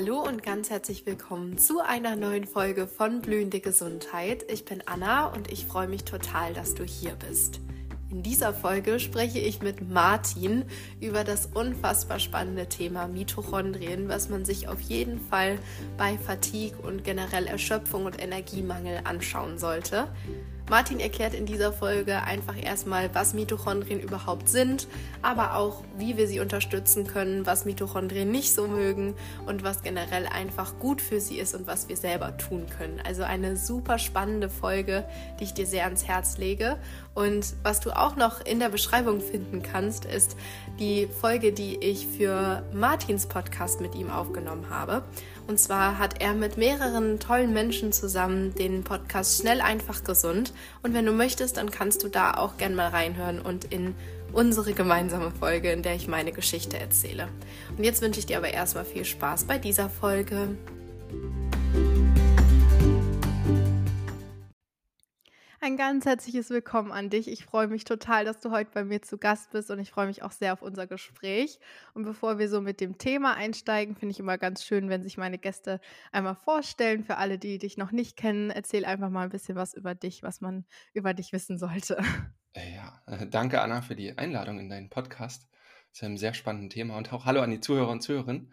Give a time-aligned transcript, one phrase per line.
[0.00, 4.44] Hallo und ganz herzlich willkommen zu einer neuen Folge von Blühende Gesundheit.
[4.48, 7.58] Ich bin Anna und ich freue mich total, dass du hier bist.
[8.08, 10.66] In dieser Folge spreche ich mit Martin
[11.00, 15.58] über das unfassbar spannende Thema Mitochondrien, was man sich auf jeden Fall
[15.96, 20.06] bei Fatigue und generell Erschöpfung und Energiemangel anschauen sollte.
[20.70, 24.86] Martin erklärt in dieser Folge einfach erstmal, was Mitochondrien überhaupt sind,
[25.22, 29.14] aber auch, wie wir sie unterstützen können, was Mitochondrien nicht so mögen
[29.46, 33.00] und was generell einfach gut für sie ist und was wir selber tun können.
[33.04, 35.04] Also eine super spannende Folge,
[35.40, 36.78] die ich dir sehr ans Herz lege.
[37.14, 40.36] Und was du auch noch in der Beschreibung finden kannst, ist
[40.78, 45.02] die Folge, die ich für Martins Podcast mit ihm aufgenommen habe.
[45.48, 50.52] Und zwar hat er mit mehreren tollen Menschen zusammen den Podcast Schnell, einfach, gesund.
[50.82, 53.94] Und wenn du möchtest, dann kannst du da auch gern mal reinhören und in
[54.32, 57.28] unsere gemeinsame Folge, in der ich meine Geschichte erzähle.
[57.78, 60.54] Und jetzt wünsche ich dir aber erstmal viel Spaß bei dieser Folge.
[65.78, 67.28] Ganz herzliches Willkommen an dich.
[67.28, 70.08] Ich freue mich total, dass du heute bei mir zu Gast bist und ich freue
[70.08, 71.60] mich auch sehr auf unser Gespräch.
[71.94, 75.18] Und bevor wir so mit dem Thema einsteigen, finde ich immer ganz schön, wenn sich
[75.18, 77.04] meine Gäste einmal vorstellen.
[77.04, 80.24] Für alle, die dich noch nicht kennen, erzähl einfach mal ein bisschen was über dich,
[80.24, 82.02] was man über dich wissen sollte.
[82.54, 85.46] Äh, ja, äh, danke Anna für die Einladung in deinen Podcast.
[85.90, 88.52] Das ist ein sehr spannendes Thema und auch Hallo an die Zuhörer und Zuhörerinnen.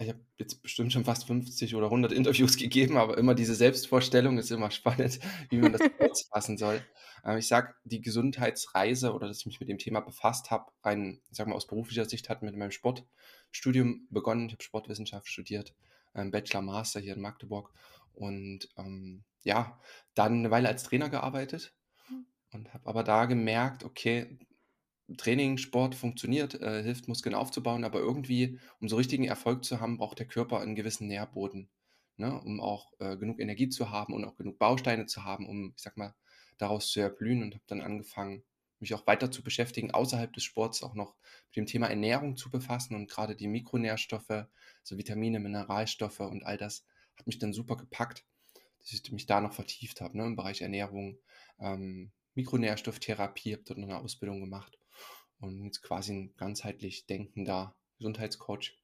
[0.00, 3.54] Ähm, ich habe jetzt bestimmt schon fast 50 oder 100 Interviews gegeben, aber immer diese
[3.54, 5.20] Selbstvorstellung ist immer spannend,
[5.50, 5.82] wie man das
[6.32, 6.82] fassen soll.
[7.24, 11.20] Ähm, ich sage, die Gesundheitsreise oder dass ich mich mit dem Thema befasst habe, ich
[11.30, 14.46] sag mal aus beruflicher Sicht hat mit meinem Sportstudium begonnen.
[14.46, 15.74] Ich habe Sportwissenschaft studiert,
[16.12, 17.72] Bachelor, Master hier in Magdeburg
[18.14, 19.78] und ähm, ja,
[20.14, 21.72] dann eine Weile als Trainer gearbeitet
[22.08, 22.26] hm.
[22.52, 24.38] und habe aber da gemerkt, okay,
[25.16, 29.98] Training, Sport funktioniert, äh, hilft, Muskeln aufzubauen, aber irgendwie, um so richtigen Erfolg zu haben,
[29.98, 31.68] braucht der Körper einen gewissen Nährboden,
[32.16, 32.40] ne?
[32.40, 35.82] um auch äh, genug Energie zu haben und auch genug Bausteine zu haben, um, ich
[35.82, 36.14] sag mal,
[36.58, 38.44] daraus zu erblühen und habe dann angefangen,
[38.78, 41.14] mich auch weiter zu beschäftigen, außerhalb des Sports auch noch
[41.48, 46.56] mit dem Thema Ernährung zu befassen und gerade die Mikronährstoffe, also Vitamine, Mineralstoffe und all
[46.56, 46.86] das
[47.16, 48.24] hat mich dann super gepackt,
[48.78, 50.24] dass ich mich da noch vertieft habe, ne?
[50.24, 51.18] im Bereich Ernährung,
[51.58, 54.79] ähm, Mikronährstofftherapie, habe dort noch eine Ausbildung gemacht
[55.40, 58.78] und jetzt quasi ein ganzheitlich denkender Gesundheitscoach.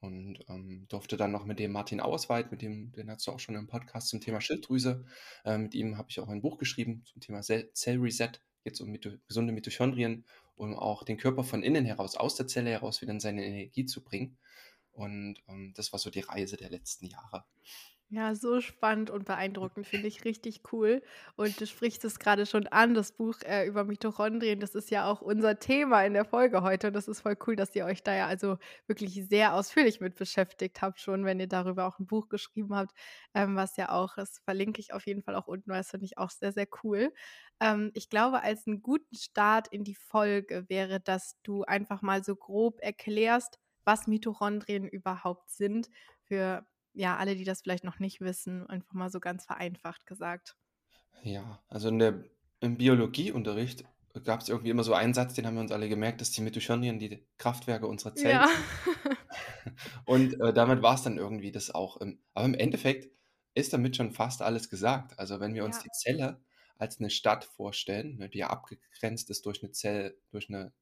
[0.00, 3.40] Und ähm, durfte dann noch mit dem Martin Ausweit, mit dem, den hast du auch
[3.40, 5.06] schon im Podcast zum Thema Schilddrüse.
[5.46, 8.32] Äh, mit ihm habe ich auch ein Buch geschrieben zum Thema Cell Reset,
[8.64, 12.68] jetzt um Mito gesunde Mitochondrien, um auch den Körper von innen heraus, aus der Zelle
[12.68, 14.36] heraus wieder in seine Energie zu bringen.
[14.92, 17.44] Und ähm, das war so die Reise der letzten Jahre.
[18.16, 21.02] Ja, so spannend und beeindruckend, finde ich richtig cool.
[21.36, 25.10] Und du sprichst es gerade schon an, das Buch äh, über Mitochondrien, das ist ja
[25.10, 26.88] auch unser Thema in der Folge heute.
[26.88, 30.14] Und das ist voll cool, dass ihr euch da ja also wirklich sehr ausführlich mit
[30.16, 32.92] beschäftigt habt, schon wenn ihr darüber auch ein Buch geschrieben habt,
[33.34, 36.04] ähm, was ja auch, das verlinke ich auf jeden Fall auch unten, weil das finde
[36.06, 37.12] ich auch sehr, sehr cool.
[37.60, 42.22] Ähm, ich glaube, als einen guten Start in die Folge wäre, dass du einfach mal
[42.22, 45.88] so grob erklärst, was Mitochondrien überhaupt sind
[46.26, 50.56] für ja, alle, die das vielleicht noch nicht wissen, einfach mal so ganz vereinfacht gesagt.
[51.22, 52.24] Ja, also in der,
[52.60, 53.84] im Biologieunterricht
[54.22, 56.42] gab es irgendwie immer so einen Satz, den haben wir uns alle gemerkt, dass die
[56.42, 58.48] Mitochondrien die Kraftwerke unserer Zellen ja.
[58.48, 59.18] sind.
[60.04, 61.96] Und äh, damit war es dann irgendwie das auch.
[61.96, 63.10] Im, aber im Endeffekt
[63.54, 65.18] ist damit schon fast alles gesagt.
[65.18, 65.82] Also wenn wir uns ja.
[65.84, 66.40] die Zelle
[66.78, 70.72] als eine Stadt vorstellen, ne, die ja abgegrenzt ist durch eine Zell, durch eine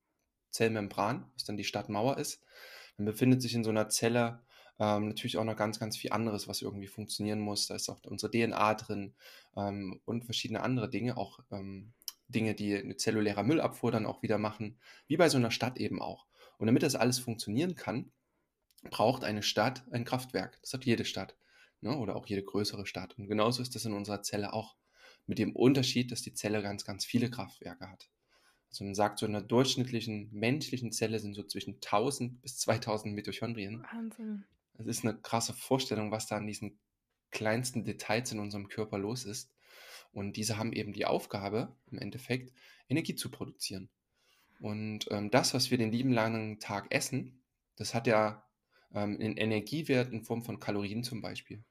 [0.50, 2.42] Zellmembran, was dann die Stadtmauer ist,
[2.96, 4.42] dann befindet sich in so einer Zelle
[4.82, 7.68] ähm, natürlich auch noch ganz, ganz viel anderes, was irgendwie funktionieren muss.
[7.68, 9.14] Da ist auch unsere DNA drin
[9.56, 11.92] ähm, und verschiedene andere Dinge, auch ähm,
[12.26, 14.76] Dinge, die eine zelluläre Müllabfuhr dann auch wieder machen,
[15.06, 16.26] wie bei so einer Stadt eben auch.
[16.58, 18.10] Und damit das alles funktionieren kann,
[18.90, 20.58] braucht eine Stadt ein Kraftwerk.
[20.62, 21.36] Das hat jede Stadt
[21.80, 21.96] ne?
[21.96, 23.16] oder auch jede größere Stadt.
[23.18, 24.76] Und genauso ist das in unserer Zelle auch.
[25.28, 28.10] Mit dem Unterschied, dass die Zelle ganz, ganz viele Kraftwerke hat.
[28.68, 33.14] Also man sagt, so in einer durchschnittlichen menschlichen Zelle sind so zwischen 1000 bis 2000
[33.14, 33.84] Mitochondrien.
[33.92, 34.44] Wahnsinn.
[34.78, 36.78] Es ist eine krasse Vorstellung, was da an diesen
[37.30, 39.52] kleinsten Details in unserem Körper los ist.
[40.12, 42.52] Und diese haben eben die Aufgabe, im Endeffekt,
[42.88, 43.88] Energie zu produzieren.
[44.60, 47.42] Und ähm, das, was wir den lieben langen Tag essen,
[47.76, 48.46] das hat ja
[48.94, 51.64] ähm, einen Energiewert in Form von Kalorien zum Beispiel.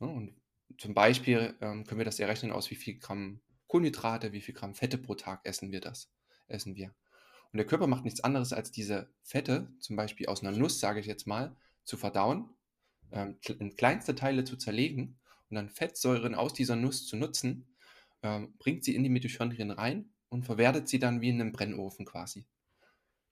[0.00, 0.34] Ja, und
[0.78, 4.74] zum Beispiel ähm, können wir das errechnen aus, wie viel Gramm Kohlenhydrate, wie viel Gramm
[4.74, 6.10] Fette pro Tag essen wir das,
[6.48, 6.94] essen wir.
[7.52, 11.00] Und der Körper macht nichts anderes als diese Fette, zum Beispiel aus einer Nuss, sage
[11.00, 12.48] ich jetzt mal, zu verdauen,
[13.12, 15.18] ähm, in kleinste Teile zu zerlegen
[15.50, 17.66] und dann Fettsäuren aus dieser Nuss zu nutzen,
[18.22, 22.06] ähm, bringt sie in die Mitochondrien rein und verwertet sie dann wie in einem Brennofen
[22.06, 22.46] quasi.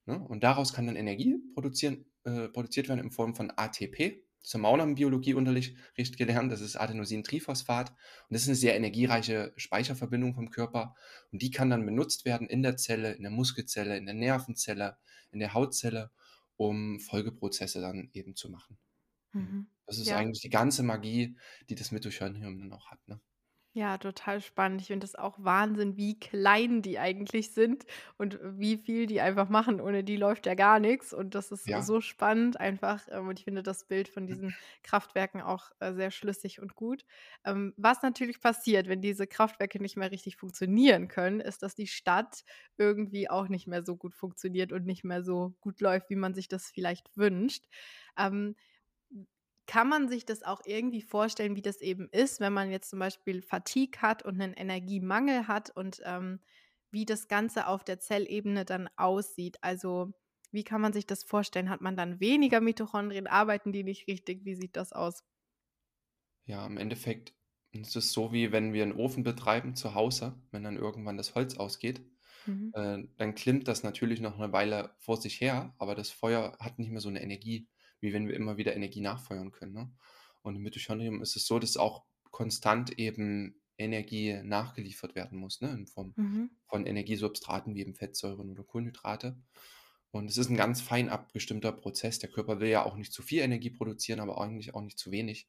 [0.07, 0.19] Ne?
[0.19, 4.23] Und daraus kann dann Energie produzieren äh, produziert werden in Form von ATP.
[4.43, 4.71] Das haben wir
[6.17, 6.53] gelernt.
[6.53, 7.91] Das ist Adenosintriphosphat.
[7.91, 7.97] Und
[8.31, 10.95] das ist eine sehr energiereiche Speicherverbindung vom Körper.
[11.33, 14.99] Und die kann dann benutzt werden in der Zelle, in der Muskelzelle, in der Nervenzelle,
[15.33, 16.11] in der Hautzelle,
[16.69, 18.79] um Folgeprozesse dann eben zu machen.
[19.33, 19.67] Mhm.
[19.87, 20.17] Das ist ja.
[20.17, 21.37] eigentlich die ganze Magie,
[21.69, 23.07] die das Mitochondrium dann auch hat.
[23.09, 23.21] Ne?
[23.75, 24.83] Ja, total spannend.
[24.83, 27.87] Ich finde das auch Wahnsinn, wie klein die eigentlich sind
[28.19, 29.81] und wie viel die einfach machen.
[29.81, 31.15] Ohne die läuft ja gar nichts.
[31.15, 31.87] Und das ist Ja.
[31.87, 33.07] so spannend einfach.
[33.11, 37.07] Ähm, und ich finde das Bild von diesen Kraftwerken auch äh, sehr schlüssig und gut.
[37.47, 41.87] Ähm, was natürlich passiert, wenn diese Kraftwerke nicht mehr richtig funktionieren können, ist, dass die
[41.87, 42.43] Stadt
[42.77, 46.35] irgendwie auch nicht mehr so gut funktioniert und nicht mehr so gut läuft, wie man
[46.35, 47.65] sich das vielleicht wünscht.
[48.19, 48.55] Ähm,
[49.67, 52.99] kann man sich das auch irgendwie vorstellen, wie das eben ist, wenn man jetzt zum
[52.99, 56.41] Beispiel Fatigue hat und einen Energiemangel hat und ähm,
[56.91, 59.59] wie das Ganze auf der Zellebene dann aussieht?
[59.63, 60.13] Also
[60.51, 61.71] wie kann man sich das vorstellen?
[61.71, 63.27] Hat man dann weniger Mitochondrien?
[63.27, 64.45] Arbeiten die nicht richtig?
[64.45, 65.25] Wie sieht das aus?
[66.45, 67.35] Ja, im Endeffekt
[67.71, 71.35] ist es so, wie wenn wir einen Ofen betreiben zu Hause, wenn dann irgendwann das
[71.35, 72.03] Holz ausgeht,
[72.47, 72.73] Mhm.
[72.73, 76.79] äh, dann klimmt das natürlich noch eine Weile vor sich her, aber das Feuer hat
[76.79, 77.69] nicht mehr so eine Energie
[78.03, 79.73] wie wenn wir immer wieder Energie nachfeuern können.
[79.73, 79.91] Ne?
[80.43, 85.71] Und im Mitochondrium ist es so, dass auch konstant eben Energie nachgeliefert werden muss, ne?
[85.71, 86.51] in Form Mhm.
[86.67, 89.41] von Energiesubstraten wie eben Fettsäuren oder Kohlenhydrate.
[90.11, 92.19] Und es ist ein ganz fein abgestimmter Prozess.
[92.19, 95.11] Der Körper will ja auch nicht zu viel Energie produzieren, aber eigentlich auch nicht zu
[95.11, 95.49] wenig,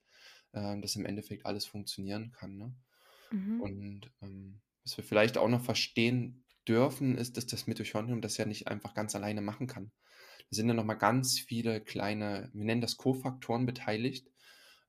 [0.54, 2.58] äh, dass im Endeffekt alles funktionieren kann.
[2.58, 2.76] Ne?
[3.32, 3.62] Mhm.
[3.62, 8.46] Und ähm, was wir vielleicht auch noch verstehen dürfen, ist, dass das Mitochondrium das ja
[8.46, 9.92] nicht einfach ganz alleine machen kann
[10.54, 14.30] sind dann nochmal ganz viele kleine, wir nennen das Kofaktoren beteiligt,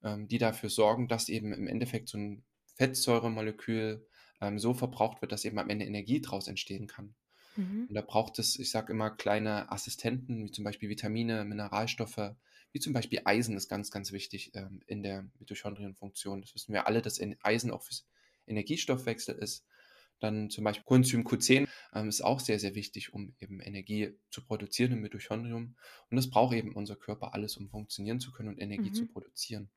[0.02, 2.44] ähm, die dafür sorgen, dass eben im Endeffekt so ein
[2.75, 4.06] Fettsäuremolekül
[4.40, 7.14] ähm, so verbraucht wird, dass eben am Ende Energie daraus entstehen kann.
[7.56, 7.87] Mhm.
[7.88, 12.34] Und da braucht es, ich sage immer, kleine Assistenten, wie zum Beispiel Vitamine, Mineralstoffe,
[12.72, 16.40] wie zum Beispiel Eisen ist ganz, ganz wichtig ähm, in der Mitochondrienfunktion.
[16.40, 18.06] Das wissen wir alle, dass Eisen auch fürs
[18.46, 19.64] Energiestoffwechsel ist.
[20.20, 24.43] Dann zum Beispiel Coenzym Q10 ähm, ist auch sehr, sehr wichtig, um eben Energie zu
[24.44, 25.76] produzieren im Mitochondrium.
[26.11, 28.94] Und das braucht eben unser Körper alles, um funktionieren zu können und Energie mhm.
[28.94, 29.70] zu produzieren.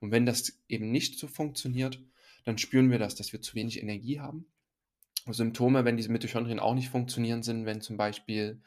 [0.00, 2.00] Und wenn das eben nicht so funktioniert,
[2.44, 4.46] dann spüren wir das, dass wir zu wenig Energie haben.
[5.30, 8.60] Symptome, wenn diese Mitochondrien auch nicht funktionieren, sind, wenn zum Beispiel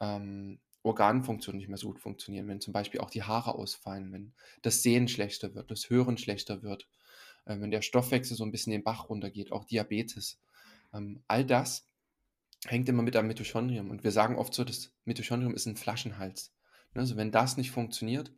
[0.00, 4.32] ähm, Organfunktionen nicht mehr so gut funktionieren, wenn zum Beispiel auch die Haare ausfallen, wenn
[4.62, 6.88] das Sehen schlechter wird, das Hören schlechter wird,
[7.44, 10.40] äh, wenn der Stoffwechsel so ein bisschen den Bach runtergeht, auch Diabetes.
[10.92, 11.88] Ähm, all das
[12.66, 13.90] hängt immer mit am Mitochondrium.
[13.90, 16.54] Und wir sagen oft so, das Mitochondrium ist ein Flaschenhals.
[16.94, 18.32] Ne, also wenn das nicht funktioniert,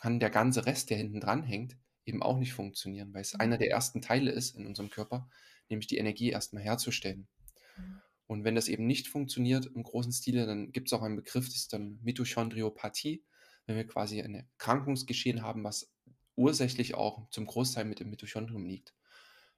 [0.00, 3.40] kann der ganze Rest, der hinten dran hängt, eben auch nicht funktionieren, weil es mhm.
[3.40, 5.28] einer der ersten Teile ist in unserem Körper,
[5.68, 7.28] nämlich die Energie erstmal herzustellen.
[7.76, 8.00] Mhm.
[8.26, 11.46] Und wenn das eben nicht funktioniert im großen Stile, dann gibt es auch einen Begriff,
[11.46, 13.24] das ist dann Mitochondriopathie,
[13.66, 15.92] wenn wir quasi ein Erkrankungsgeschehen haben, was
[16.34, 18.94] ursächlich auch zum Großteil mit dem Mitochondrium liegt.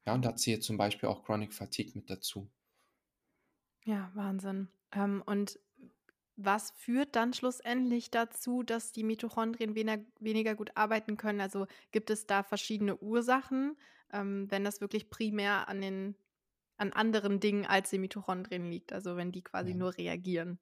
[0.06, 2.50] Ja, und da zählt zum Beispiel auch Chronic Fatigue mit dazu.
[3.84, 4.68] Ja, Wahnsinn.
[4.92, 5.58] Ähm, und
[6.36, 11.40] was führt dann schlussendlich dazu, dass die Mitochondrien weniger, weniger gut arbeiten können?
[11.40, 13.76] Also gibt es da verschiedene Ursachen,
[14.12, 16.16] ähm, wenn das wirklich primär an den
[16.78, 19.76] an anderen Dingen als den Mitochondrien liegt, also wenn die quasi Ja.
[19.76, 20.58] nur reagieren.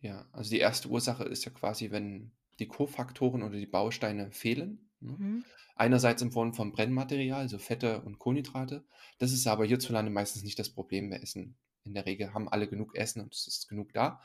[0.00, 4.89] Ja, also die erste Ursache ist ja quasi, wenn die Kofaktoren oder die Bausteine fehlen.
[5.00, 5.16] Ne?
[5.18, 5.44] Mhm.
[5.76, 8.84] Einerseits in Form von Brennmaterial, also Fette und Kohlenhydrate.
[9.18, 11.10] Das ist aber hierzulande meistens nicht das Problem.
[11.10, 14.20] Wir essen in der Regel, haben alle genug Essen und es ist genug da.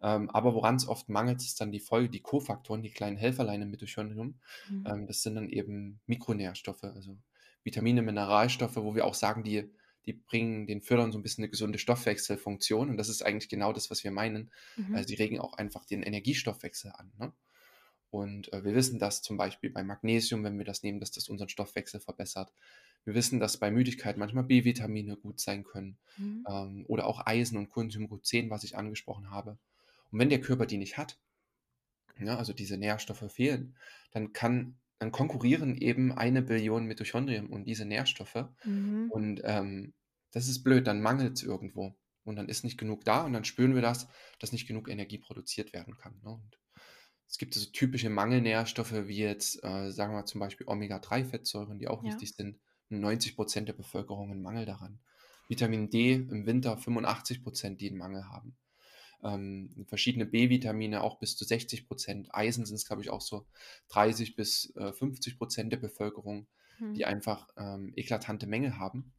[0.00, 3.62] Ähm, aber woran es oft mangelt, ist dann die Folge, die Kofaktoren, die kleinen Helferlein
[3.62, 4.38] im Mitochondrium.
[4.68, 4.86] Mhm.
[4.86, 7.18] Ähm, das sind dann eben Mikronährstoffe, also
[7.64, 9.70] Vitamine, Mineralstoffe, wo wir auch sagen, die,
[10.06, 12.90] die bringen, den fördern so ein bisschen eine gesunde Stoffwechselfunktion.
[12.90, 14.52] Und das ist eigentlich genau das, was wir meinen.
[14.76, 14.94] Mhm.
[14.94, 17.12] Also die regen auch einfach den Energiestoffwechsel an.
[17.18, 17.32] Ne?
[18.10, 21.28] Und äh, wir wissen, dass zum Beispiel bei Magnesium, wenn wir das nehmen, dass das
[21.28, 22.52] unseren Stoffwechsel verbessert.
[23.04, 26.44] Wir wissen, dass bei Müdigkeit manchmal B-Vitamine gut sein können Mhm.
[26.48, 29.58] ähm, oder auch Eisen und Coenzym Q10, was ich angesprochen habe.
[30.10, 31.18] Und wenn der Körper die nicht hat,
[32.18, 33.76] ja, also diese Nährstoffe fehlen,
[34.10, 38.46] dann kann, dann konkurrieren eben eine Billion Mitochondrien um diese Nährstoffe.
[38.64, 39.10] Mhm.
[39.10, 39.94] Und ähm,
[40.32, 41.94] das ist blöd, dann mangelt es irgendwo.
[42.24, 45.18] Und dann ist nicht genug da und dann spüren wir das, dass nicht genug Energie
[45.18, 46.20] produziert werden kann.
[46.22, 46.30] Ne?
[46.32, 46.58] Und
[47.28, 52.02] es gibt so typische Mangelnährstoffe wie jetzt, äh, sagen wir zum Beispiel Omega-3-Fettsäuren, die auch
[52.02, 52.08] Ja.
[52.12, 52.58] wichtig sind.
[52.88, 54.98] 90 Prozent der Bevölkerung einen Mangel daran.
[55.48, 58.56] Vitamin D im Winter 85 Prozent, die einen Mangel haben.
[59.22, 62.28] Ähm, verschiedene B-Vitamine auch bis zu 60 Prozent.
[62.34, 63.46] Eisen sind es, glaube ich, auch so
[63.88, 66.46] 30 bis äh, 50 Prozent der Bevölkerung,
[66.80, 67.04] die Mhm.
[67.04, 69.12] einfach ähm, eklatante Mängel haben.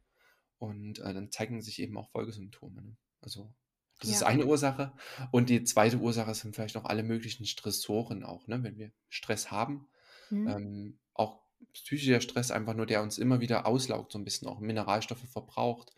[0.58, 2.82] Und äh, dann zeigen sich eben auch Folgesymptome.
[2.82, 2.96] Ne?
[3.20, 3.52] Also
[4.00, 4.92] Das ist eine Ursache.
[5.30, 8.62] Und die zweite Ursache sind vielleicht auch alle möglichen Stressoren auch, ne?
[8.62, 9.88] Wenn wir Stress haben,
[10.30, 10.54] Mhm.
[10.56, 11.42] ähm, auch
[11.74, 15.92] psychischer Stress einfach nur, der uns immer wieder auslaugt, so ein bisschen auch Mineralstoffe verbraucht,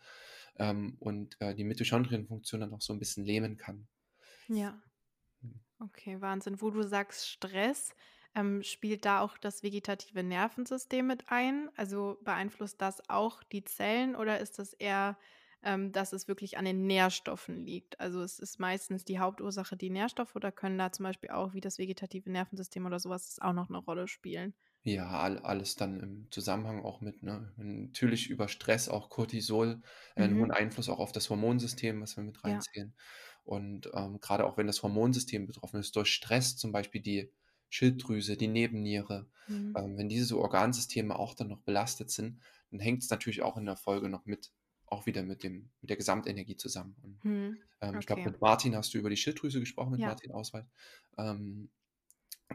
[0.57, 3.87] ähm, und, äh, die Mitochondrienfunktion dann auch so ein bisschen lähmen kann.
[4.49, 4.81] Ja.
[5.41, 5.59] Mhm.
[5.79, 6.61] Okay, Wahnsinn.
[6.61, 7.93] Wo du sagst Stress,
[8.35, 11.69] ähm, spielt da auch das vegetative Nervensystem mit ein?
[11.75, 15.17] Also, beeinflusst das auch die Zellen oder ist das eher,
[15.63, 17.99] ähm, dass es wirklich an den Nährstoffen liegt?
[17.99, 21.61] Also, es ist meistens die Hauptursache die Nährstoffe oder können da zum Beispiel auch wie
[21.61, 24.53] das vegetative Nervensystem oder sowas auch noch eine Rolle spielen?
[24.85, 27.53] Ja, all alles dann im Zusammenhang auch mit, ne?
[27.55, 29.81] Natürlich über Stress auch Cortisol,
[30.17, 30.51] äh, 'n hohen Mhm.
[30.51, 32.63] Einfluss auch auf das Hormonsystem, was wir mit Ja.
[32.63, 32.93] reinzählen.
[33.45, 37.31] Und, ähm, grade auch wenn das Hormonsystem betroffen ist durch Stress, zum Beispiel die
[37.69, 39.75] Schilddrüse, die Nebenniere, Mhm.
[39.75, 43.55] ähm, wenn diese so Organsysteme auch dann noch belastet sind, dann hängt es natürlich auch
[43.55, 44.51] in der Folge noch mit
[44.93, 46.95] auch wieder mit dem mit der Gesamtenergie zusammen.
[47.03, 47.63] Und, Mhm.
[47.81, 48.29] ähm, ich glaube, Okay.
[48.29, 50.05] mit Martin hast du über die Schilddrüse gesprochen, mit Ja.
[50.05, 50.67] Martin Auswald.
[51.17, 51.71] Ähm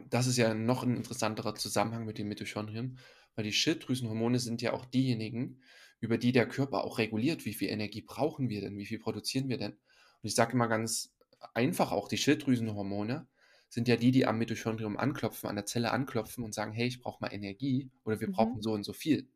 [0.09, 2.99] das ist ja noch ein interessanterer Zusammenhang mit den Mitochondrien,
[3.35, 5.61] weil die Schilddrüsenhormone sind ja auch diejenigen,
[5.99, 9.49] über die der Körper auch reguliert, wie viel Energie brauchen wir denn, wie viel produzieren
[9.49, 9.73] wir denn?
[9.73, 9.79] Und
[10.23, 11.15] ich sage immer ganz
[11.53, 13.27] einfach auch, die Schilddrüsenhormone
[13.69, 17.01] sind ja die, die am Mitochondrium anklopfen, an der Zelle anklopfen und sagen: „Hey, ich
[17.01, 18.31] brauche mal Energie“ oder „Wir Mhm.
[18.31, 19.29] brauchen so und so viel“,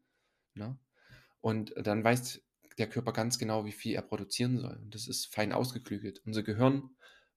[0.56, 0.80] ne?
[1.42, 2.44] Und dann weiß
[2.78, 4.78] der Körper ganz genau, wie viel er produzieren soll.
[4.82, 6.22] Und das ist fein ausgeklügelt.
[6.26, 6.90] Unser Gehirn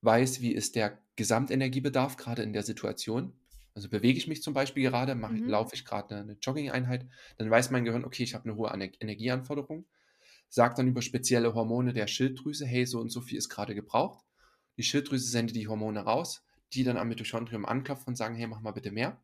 [0.02, 3.33] weiß, wie ist der Gesamtenergiebedarf gerade in der Situation.
[3.75, 5.49] Also bewege ich mich zum Beispiel gerade, mache, Mhm.
[5.49, 8.93] laufe ich gerade eine, Jogging-Einheit, dann weiß mein Gehirn, okay, ich habe eine hohe Ener-
[9.00, 9.87] Energieanforderung,
[10.49, 14.25] sagt dann über spezielle Hormone der Schilddrüse, hey, so und so viel ist gerade gebraucht.
[14.78, 18.61] Die Schilddrüse sendet die Hormone raus, die dann am Mitochondrium anklopfen und sagen, hey, mach
[18.61, 19.21] mal bitte mehr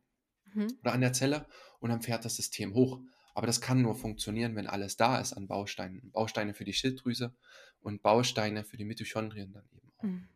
[0.53, 0.67] Mhm.
[0.81, 1.47] oder an der Zelle
[1.79, 2.99] und dann fährt das System hoch.
[3.33, 6.11] Aber das kann nur funktionieren, wenn alles da ist an Bausteinen.
[6.11, 7.33] Bausteine für die Schilddrüse
[7.81, 10.03] und Bausteine für die Mitochondrien dann eben auch.
[10.03, 10.27] Mhm.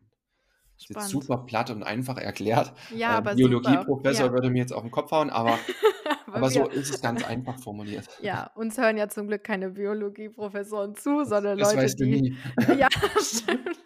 [0.76, 1.10] Ist jetzt Spannend.
[1.10, 2.72] super platt und einfach erklärt.
[2.94, 3.48] Ja, Äh, aber super.
[3.48, 4.32] Biologieprofessor Ja.
[4.32, 5.58] würde mir jetzt auf den Kopf hauen, aber,
[6.32, 8.08] Aber so ist es ganz einfach formuliert.
[8.18, 12.20] ja, uns hören ja zum Glück keine Biologieprofessoren zu, sondern Das Leute, weißt du die
[12.20, 12.36] nie.
[12.66, 12.88] ja,
[13.20, 13.78] stimmt.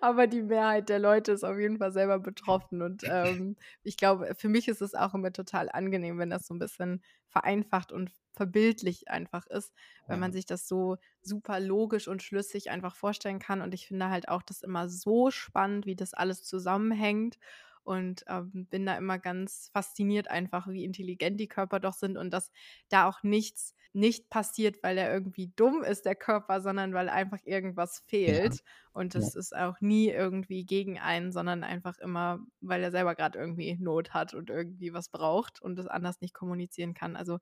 [0.00, 4.34] Aber die Mehrheit der Leute ist auf jeden Fall selber betroffen und, ähm, ich glaube,
[4.36, 8.10] für mich ist es auch immer total angenehm, wenn das so 'n bisschen vereinfacht und
[8.32, 9.72] verbildlicht einfach ist,
[10.08, 14.10] wenn man sich das so super logisch und schlüssig einfach vorstellen kann und ich finde
[14.10, 17.38] halt auch das immer so spannend, wie das alles zusammenhängt
[17.84, 22.30] und, ähm, bin da immer ganz fasziniert einfach, wie intelligent die Körper doch sind und
[22.32, 22.50] dass
[22.88, 27.38] da auch nichts nicht passiert, weil er irgendwie dumm ist, der Körper, sondern weil einfach
[27.44, 28.62] irgendwas Ja, fehlt.
[28.92, 29.14] Und ja.
[29.14, 33.76] das ist auch nie irgendwie gegen einen, sondern einfach immer, weil er selber gerade irgendwie
[33.76, 37.14] Not hat und irgendwie was braucht und das anders nicht kommunizieren kann.
[37.14, 37.38] Also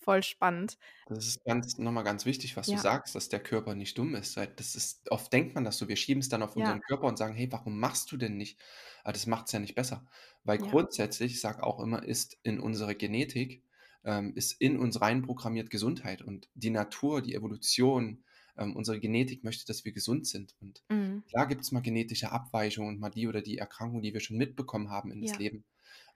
[0.00, 0.78] voll spannend.
[1.06, 3.98] Das ist ganz noch mal ganz wichtig, was du Ja, sagst, dass der Körper nicht
[3.98, 4.36] dumm ist.
[4.36, 7.06] Das ist oft denkt man das so, wir schieben es dann auf ja, unseren Körper
[7.08, 8.60] und sagen: „Hey, warum machst du denn nicht?“
[9.02, 10.06] Aber das macht es ja nicht besser.
[10.44, 13.64] Weil ja, grundsätzlich, ich sage auch immer, ist in unserer Genetik
[14.04, 18.24] ähm, ist in uns rein programmiert Gesundheit und die Natur, die Evolution,
[18.56, 20.54] ähm, unsere Genetik möchte, dass wir gesund sind.
[20.60, 24.12] Und mhm, klar gibt es mal genetische Abweichungen und mal die oder die Erkrankung, die
[24.14, 25.64] wir schon mitbekommen haben in das ja, Leben.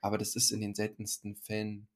[0.01, 1.89] Aber das ist in den seltensten Fällen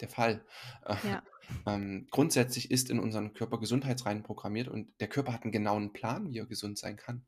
[0.00, 0.44] der Fall.
[0.84, 1.22] Äh, ja,
[1.66, 6.30] ähm, grundsätzlich ist in unseren Körper gesundheitsrein programmiert und der Körper hat einen genauen Plan,
[6.30, 7.24] wie er gesund sein kann.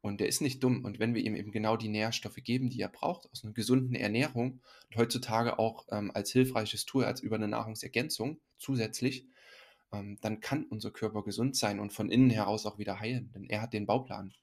[0.00, 0.84] Und der ist nicht dumm.
[0.84, 3.94] Und wenn wir ihm eben genau die Nährstoffe geben, die er braucht, aus einer gesunden
[3.94, 9.26] Ernährung und heutzutage auch ähm, als hilfreiches Tool, als über eine Nahrungsergänzung zusätzlich,
[9.92, 13.44] ähm, dann kann unser Körper gesund sein und von innen heraus auch wieder heilen, denn
[13.44, 14.34] er hat den Bauplan.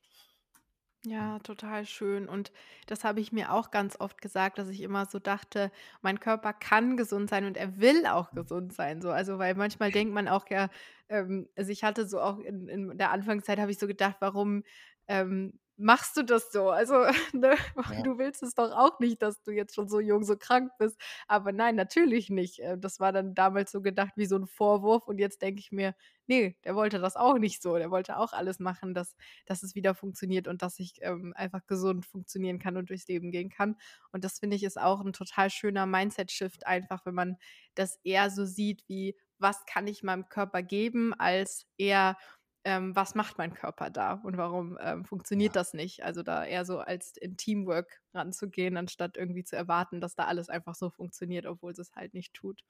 [1.06, 2.28] Ja, total schön.
[2.28, 2.52] Und
[2.88, 6.52] das habe ich mir auch ganz oft gesagt, dass ich immer so dachte, mein Körper
[6.52, 9.02] kann gesund sein und er will auch gesund sein.
[9.02, 10.70] So, also, weil manchmal denkt man auch ja,
[11.08, 14.64] ähm, also ich hatte so auch in, in der Anfangszeit habe ich so gedacht, warum
[15.08, 16.70] ähm, machst du das so?
[16.70, 17.56] Also, ne,
[17.86, 20.72] Ja, du willst es doch auch nicht, dass du jetzt schon so jung, so krank
[20.80, 21.00] bist.
[21.28, 22.60] Aber nein, natürlich nicht.
[22.60, 25.08] Äh, Das war dann damals so gedacht wie so ein Vorwurf.
[25.08, 25.96] Und jetzt denke ich mir,
[26.28, 27.78] nee, der wollte das auch nicht so.
[27.78, 31.66] Der wollte auch alles machen, dass dass es wieder funktioniert und dass ich, ähm, einfach
[31.68, 33.76] gesund funktionieren kann und durchs Leben gehen kann.
[34.12, 37.38] Und das finde ich ist auch ein total schöner Mindset-Shift einfach, wenn man
[37.76, 42.18] das eher so sieht wie: „Was kann ich meinem Körper geben?“, als eher,
[42.64, 46.46] ähm: „Was macht mein Körper da und warum, ähm, funktioniert ja, das nicht?“ Also, da
[46.46, 50.90] eher so als in Teamwork ranzugehen, anstatt irgendwie zu erwarten, dass da alles einfach so
[50.90, 52.62] funktioniert, obwohl es halt nicht tut.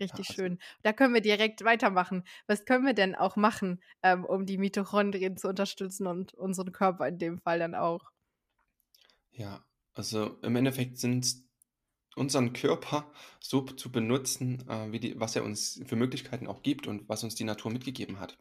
[0.00, 0.58] Richtig also schön.
[0.82, 2.24] Da können wir direkt weitermachen.
[2.48, 7.06] Was können wir denn auch machen, ähm, um die Mitochondrien zu unterstützen und unseren Körper
[7.08, 8.10] in dem Fall dann auch?
[9.32, 11.44] Ja, also im Endeffekt sind
[12.16, 16.86] unseren Körper so zu benutzen, äh, wie die, was er uns für Möglichkeiten auch gibt
[16.86, 18.38] und was uns die Natur mitgegeben hat.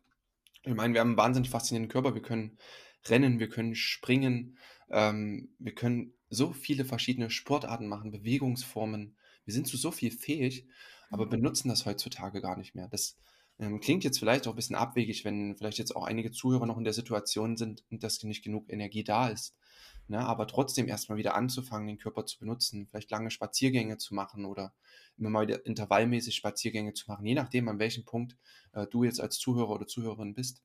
[0.63, 2.13] Ich meine, wir haben einen wahnsinnig faszinierenden Körper.
[2.15, 2.57] Wir können
[3.07, 4.57] rennen, wir können springen,
[4.89, 9.17] ähm, wir können so viele verschiedene Sportarten machen, Bewegungsformen.
[9.45, 10.67] Wir sind zu so viel fähig,
[11.09, 11.29] aber Mhm.
[11.29, 12.87] benutzen das heutzutage gar nicht mehr.
[12.89, 13.17] Das
[13.57, 16.77] ähm, klingt jetzt vielleicht auch ein bisschen abwegig, wenn vielleicht jetzt auch einige Zuhörer noch
[16.77, 19.55] in der Situation sind und dass nicht genug Energie da ist.
[20.09, 20.19] Ne?
[20.19, 24.73] Aber trotzdem erstmal wieder anzufangen, den Körper zu benutzen, vielleicht lange Spaziergänge zu machen oder
[25.17, 28.37] immer mal wieder intervallmäßig Spaziergänge zu machen, je nachdem, an welchem Punkt
[28.73, 30.63] äh, du jetzt als Zuhörer oder Zuhörerin bist.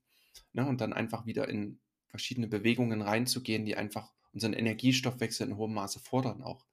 [0.52, 0.66] Ne?
[0.66, 6.00] Und dann einfach wieder in verschiedene Bewegungen reinzugehen, die einfach unseren Energiestoffwechsel in hohem Maße
[6.00, 6.66] fordern auch.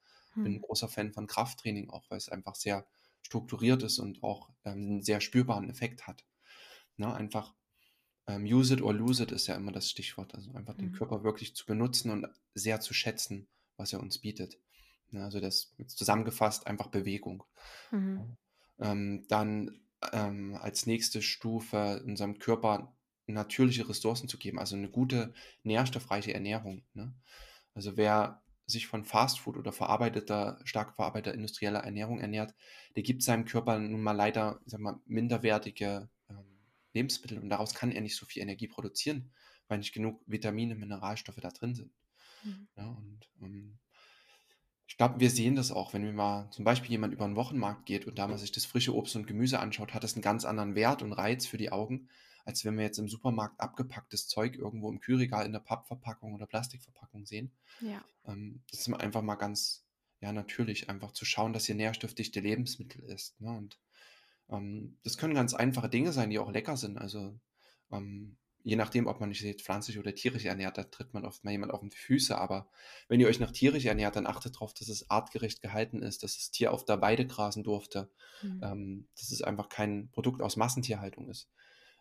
[0.44, 0.62] Bin ein Hm.
[0.62, 2.88] großer Fan von Krafttraining auch, weil es einfach sehr
[3.22, 6.26] strukturiert ist und auch ähm, einen sehr spürbaren Effekt hat.
[6.98, 7.14] Ne?
[7.14, 7.54] Einfach
[8.36, 10.34] ähm, use it or lose it ist ja immer das Stichwort.
[10.36, 10.94] Also einfach den Mhm.
[10.94, 13.48] Körper wirklich zu benutzen und sehr zu schätzen,
[13.78, 14.58] was er uns bietet.
[15.12, 15.24] Ne?
[15.24, 17.44] Also das jetzt zusammengefasst einfach Bewegung.
[17.92, 18.38] Mhm.
[18.80, 19.82] Ähm, dann
[20.14, 22.96] ähm, als nächste Stufe unserem Körper
[23.28, 25.34] natürliche Ressourcen zu geben, also eine gute,
[25.64, 26.84] nährstoffreiche Ernährung.
[26.94, 27.14] Ne?
[27.74, 32.56] Also wer sich von Fastfood oder verarbeiteter, stark verarbeiteter industrieller Ernährung ernährt,
[32.96, 36.10] der gibt seinem Körper nun mal leider, sag mal, minderwertige
[36.94, 39.32] Lebensmittel und daraus kann er nicht so viel Energie produzieren,
[39.68, 41.94] weil nicht genug Vitamine, Mineralstoffe da drin sind.
[42.44, 42.68] Mhm.
[42.76, 43.80] Ja, und ähm,
[44.88, 47.86] ich glaube, wir sehen das auch, wenn wir mal zum Beispiel jemand über den Wochenmarkt
[47.86, 50.44] geht und da mal sich das frische Obst und Gemüse anschaut, hat das einen ganz
[50.44, 52.10] anderen Wert und Reiz für die Augen,
[52.44, 56.46] als wenn wir jetzt im Supermarkt abgepacktes Zeug irgendwo im Kühlregal in der Pappverpackung oder
[56.46, 57.54] Plastikverpackung sehen.
[57.80, 58.04] Ja.
[58.26, 59.86] Ähm, das ist einfach mal ganz
[60.22, 63.40] ja, natürlich, einfach zu schauen, dass hier nährstoffdichte Lebensmittel ist.
[63.42, 63.50] Ne?
[63.50, 63.80] Und
[64.52, 66.98] ähm, das können ganz einfache Dinge sein, die auch lecker sind.
[66.98, 67.40] Also
[67.92, 71.44] ähm, je nachdem, ob man sich jetzt pflanzlich oder tierisch ernährt, da tritt man oft
[71.44, 72.38] mal jemand auf die Füße.
[72.38, 72.70] Aber
[73.08, 76.36] wenn ihr euch nach tierisch ernährt, dann achtet darauf, dass es artgerecht gehalten ist, dass
[76.36, 78.12] das Tier auf der Weide grasen durfte,
[78.44, 78.62] Mhm.
[78.64, 81.50] ähm, dass es einfach kein Produkt aus Massentierhaltung ist.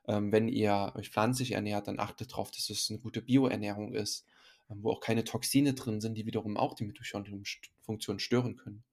[0.07, 4.27] Ähm, wenn ihr euch pflanzlich ernährt, dann achtet darauf, dass es eine gute Bioernährung ist,
[4.71, 8.85] ähm, wo auch keine Toxine drin sind, die wiederum auch die Mitochondrienfunktion stören können.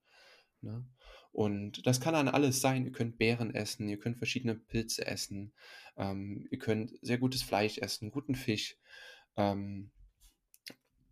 [0.60, 0.84] Ne?
[1.38, 2.84] Und das kann dann alles sein.
[2.84, 5.52] Ihr könnt Beeren essen, ihr könnt verschiedene Pilze essen,
[5.96, 8.76] ähm, ihr könnt sehr gutes Fleisch essen, guten Fisch,
[9.36, 9.92] ähm,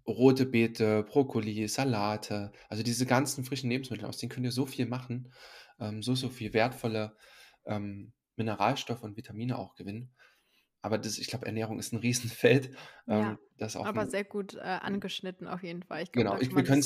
[0.04, 4.86] rote Beete, Brokkoli, Salate, also diese ganzen frischen Lebensmittel, aus denen könnt ihr so viel
[4.86, 5.32] machen,
[5.78, 7.16] ähm, so, so viel wertvolle
[7.64, 10.10] ähm, Mineralstoffe und Vitamine auch gewinnen.
[10.82, 12.74] Aber das, ich glaube, Ernährung ist ein Riesenfeld,
[13.06, 16.02] Ja, ähm, das auch aber sehr gut äh, angeschnitten auf jeden Fall.
[16.02, 16.82] Ich glaube, Genau, ich, kann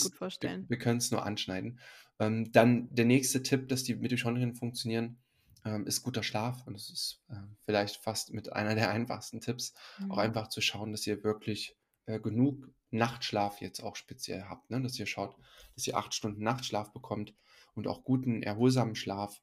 [0.68, 1.80] wir können es nur anschneiden.
[2.20, 5.18] Ähm, dann der nächste Tipp, dass die Mitochondrien funktionieren,
[5.64, 6.64] ähm, ist guter Schlaf.
[6.66, 9.74] Und das ist äh, vielleicht fast mit einer der einfachsten Tipps,
[10.08, 10.18] auch Mhm.
[10.20, 14.70] einfach zu schauen, dass ihr wirklich äh, genug Nachtschlaf jetzt auch speziell habt.
[14.70, 14.80] Ne?
[14.80, 15.34] Dass ihr schaut,
[15.74, 17.34] dass ihr acht Stunden Nachtschlaf bekommt
[17.74, 19.40] und auch guten, erholsamen Schlaf.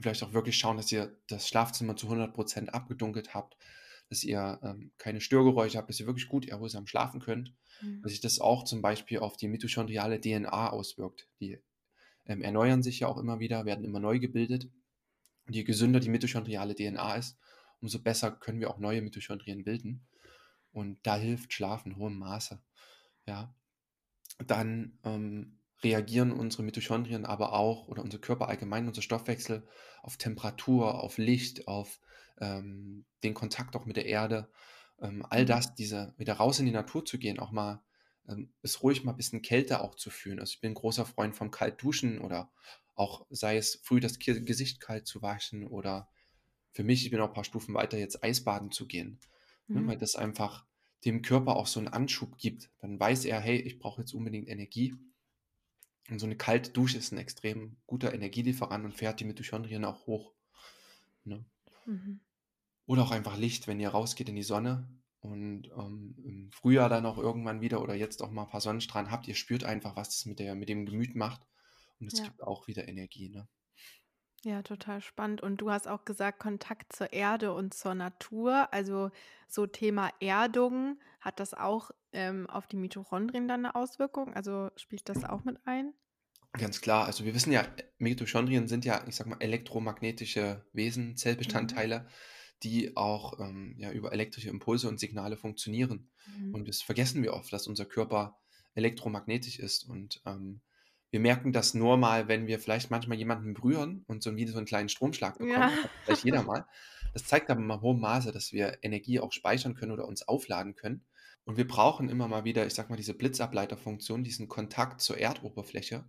[0.00, 3.56] Vielleicht auch wirklich schauen, dass ihr das Schlafzimmer zu 100% abgedunkelt habt,
[4.10, 8.02] dass ihr ähm, keine Störgeräusche habt, dass ihr wirklich gut erholsam schlafen könnt Mhm.
[8.02, 11.28] dass sich das auch zum Beispiel auf die mitochondriale DNA auswirkt.
[11.40, 11.58] Die
[12.26, 14.70] ähm, erneuern sich ja auch immer wieder, werden immer neu gebildet.
[15.46, 17.38] Und je gesünder die mitochondriale DNA ist,
[17.80, 20.06] umso besser können wir auch neue Mitochondrien bilden.
[20.72, 22.60] Und da hilft Schlaf in hohem Maße.
[23.26, 23.54] Ja.
[24.38, 29.66] Dann ähm, reagieren unsere Mitochondrien aber auch oder unser Körper allgemein, unser Stoffwechsel
[30.02, 32.00] auf Temperatur, auf Licht, auf
[32.40, 34.50] ähm, den Kontakt auch mit der Erde.
[35.00, 35.46] Ähm, all Mhm.
[35.46, 37.82] das, diese wieder raus in die Natur zu gehen, auch mal
[38.62, 40.40] es ruhig mal ein bisschen kälter auch zu fühlen.
[40.40, 42.50] Also ich bin ein großer Freund vom Kaltduschen oder
[42.94, 46.08] auch sei es früh das Gesicht kalt zu waschen oder
[46.72, 49.20] für mich, ich bin auch ein paar Stufen weiter, jetzt Eisbaden zu gehen.
[49.68, 49.80] Ne?
[49.80, 49.88] Mhm.
[49.88, 50.66] Weil das einfach
[51.04, 52.70] dem Körper auch so einen Anschub gibt.
[52.78, 54.94] Dann weiß er, hey, ich brauche jetzt unbedingt Energie.
[56.10, 60.06] Und so eine kalte Dusche ist ein extrem guter Energielieferant und fährt die Mitochondrien auch
[60.06, 60.32] hoch.
[61.24, 61.44] Ne?
[61.86, 62.20] Mhm.
[62.86, 64.88] Oder auch einfach Licht, wenn ihr rausgeht in die Sonne
[65.24, 69.10] und ähm, im Frühjahr dann auch irgendwann wieder oder jetzt auch mal ein paar Sonnenstrahlen
[69.10, 71.46] habt, ihr spürt einfach, was das mit, der, mit dem Gemüt macht.
[72.00, 72.22] Und es Ja.
[72.22, 73.28] gibt auch wieder Energie.
[73.30, 73.48] Ne?
[74.44, 75.40] Ja, total spannend.
[75.40, 78.72] Und du hast auch gesagt, Kontakt zur Erde und zur Natur.
[78.72, 79.10] Also
[79.48, 84.34] so Thema Erdung, hat das auch ähm, auf die Mitochondrien dann eine Auswirkung?
[84.34, 85.94] Also spielt das auch mit ein?
[86.56, 87.66] Ganz klar, also wir wissen ja,
[87.98, 91.94] Mitochondrien sind ja, ich sag mal, elektromagnetische Wesen, Mhm.
[92.62, 96.08] Die auch ähm, ja, über elektrische Impulse und Signale funktionieren.
[96.38, 96.54] Mhm.
[96.54, 98.38] Und das vergessen wir oft, dass unser Körper
[98.74, 99.84] elektromagnetisch ist.
[99.84, 100.60] Und ähm,
[101.10, 104.56] wir merken das nur mal, wenn wir vielleicht manchmal jemanden berühren und so wie so
[104.56, 105.52] einen kleinen Stromschlag bekommen.
[105.52, 105.72] Ja.
[106.04, 106.66] Vielleicht jeder mal.
[107.12, 110.26] Das zeigt aber mal in hohem Maße, dass wir Energie auch speichern können oder uns
[110.26, 111.04] aufladen können.
[111.44, 116.04] Und wir brauchen immer mal wieder, ich sag mal, diese Blitzableiterfunktion, diesen Kontakt zur Erdoberfläche,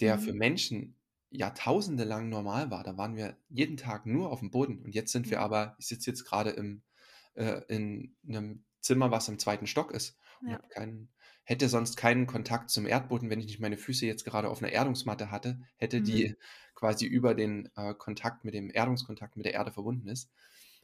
[0.00, 0.38] der für Mhm.
[0.38, 0.96] Menschen
[1.30, 2.84] Jahrtausende lang normal war.
[2.84, 4.82] Da waren wir jeden Tag nur auf dem Boden.
[4.82, 5.42] Und jetzt sind wir Ja.
[5.42, 6.82] aber, ich sitze jetzt gerade im,
[7.34, 10.18] äh, in einem Zimmer, was im zweiten Stock ist.
[10.44, 10.70] Und Ja.
[10.70, 11.12] keinen,
[11.44, 14.72] hätte sonst keinen Kontakt zum Erdboden, wenn ich nicht meine Füße jetzt gerade auf einer
[14.72, 16.02] Erdungsmatte hatte, hätte Mhm.
[16.02, 16.36] die
[16.74, 20.30] quasi über den äh, Kontakt mit dem Erdungskontakt mit der Erde verbunden ist.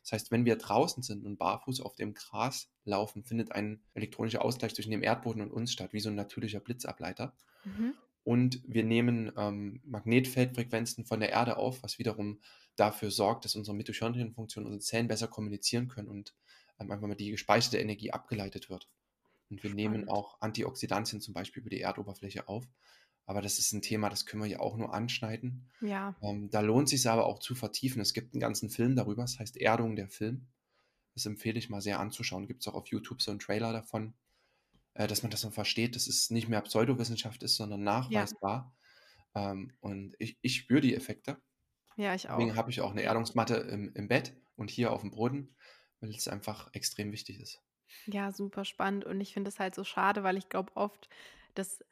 [0.02, 4.44] Das heißt, wenn wir draußen sind und barfuß auf dem Gras laufen, findet ein elektronischer
[4.44, 7.36] Ausgleich zwischen dem Erdboden und uns statt, wie so ein natürlicher Blitzableiter.
[7.64, 7.92] Mhm.
[8.24, 12.40] Und wir nehmen ähm, Magnetfeldfrequenzen von der Erde auf, was wiederum
[12.76, 16.34] dafür sorgt, dass unsere Mitochondrienfunktion, unsere Zellen besser kommunizieren können und
[16.78, 18.88] ähm, einfach mal die gespeicherte Energie abgeleitet wird.
[19.50, 20.10] Und wir nehmen Spannend.
[20.10, 22.64] auch Antioxidantien zum Beispiel über die Erdoberfläche auf.
[23.26, 25.70] Aber das ist ein Thema, das können wir ja auch nur anschneiden.
[25.80, 26.16] Ja.
[26.22, 28.00] Ähm, da lohnt sich aber auch zu vertiefen.
[28.00, 30.46] Es gibt einen ganzen Film darüber, das heißt Erdung der Film.
[31.14, 32.46] Das empfehle ich mal sehr anzuschauen.
[32.46, 34.14] Gibt es auch auf YouTube so einen Trailer davon,
[34.94, 38.28] äh, dass man das dann versteht, dass es nicht mehr Pseudowissenschaft ist, sondern Ja.
[38.30, 38.76] nachweisbar.
[39.34, 41.38] Ähm, und ich, ich spüre die Effekte.
[41.96, 42.56] Ja, ich Deswegen auch.
[42.56, 43.04] habe ich auch eine Ja.
[43.04, 45.56] Erdungsmatte im, im Bett und hier auf dem Boden,
[46.00, 47.62] weil es einfach extrem wichtig ist.
[48.06, 49.04] Ja, super spannend.
[49.04, 51.08] Und ich finde es halt so schade, weil ich glaube oft,
[51.54, 51.84] dass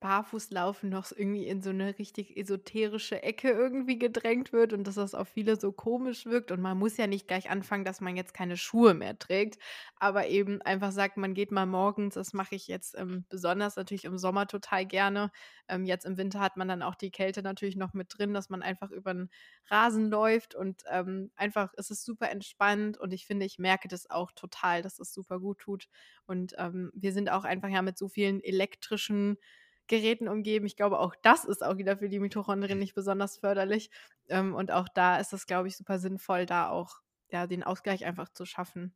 [0.00, 4.94] Barfußlaufen noch so irgendwie in so eine richtig esoterische Ecke irgendwie gedrängt wird und dass
[4.94, 6.52] das auf viele so komisch wirkt.
[6.52, 9.58] Und man muss ja nicht gleich anfangen, dass man jetzt keine Schuhe mehr trägt,
[9.96, 14.04] aber eben einfach sagt, man geht mal morgens, das mache ich jetzt ähm, besonders natürlich
[14.04, 15.30] im Sommer total gerne.
[15.68, 18.50] Ähm, jetzt im Winter hat man dann auch die Kälte natürlich noch mit drin, dass
[18.50, 19.30] man einfach über den
[19.66, 24.08] Rasen läuft und ähm, einfach es ist super entspannt und ich finde, ich merke das
[24.10, 25.88] auch total, dass es super gut tut.
[26.26, 29.38] Und ähm, wir sind auch einfach ja mit so vielen elektrischen
[29.88, 30.66] Geräten umgeben.
[30.66, 33.90] Ich glaube, auch das ist auch wieder für die Mitochondrien nicht besonders förderlich.
[34.28, 38.04] Ähm, und auch da ist es, glaube ich, super sinnvoll, da auch ja, den Ausgleich
[38.04, 38.94] einfach zu schaffen.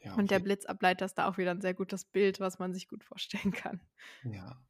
[0.00, 2.74] Ja, Und auf der Blitzableiter ist da auch wieder ein sehr gutes Bild, was man
[2.74, 3.80] sich gut vorstellen kann.
[4.24, 4.60] Ja.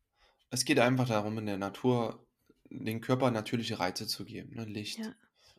[0.50, 2.26] Es geht einfach darum, in der Natur
[2.70, 4.54] den Körper natürliche Reize zu geben.
[4.54, 4.64] Ne?
[4.64, 5.14] Licht, Ja.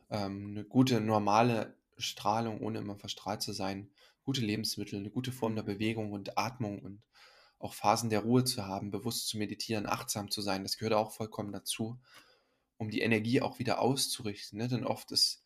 [0.09, 3.91] ähm, eine gute, normale Strahlung, ohne immer verstrahlt zu sein,
[4.23, 5.63] gute Lebensmittel, eine gute Form der.
[5.63, 7.01] Bewegung und Atmung und
[7.59, 10.63] auch Phasen der Ruhe zu haben, bewusst zu meditieren, achtsam zu sein.
[10.63, 11.99] Das gehört auch vollkommen dazu,
[12.77, 14.59] um die Energie auch wieder auszurichten.
[14.59, 14.67] Ne?
[14.67, 15.43] Denn oft ist,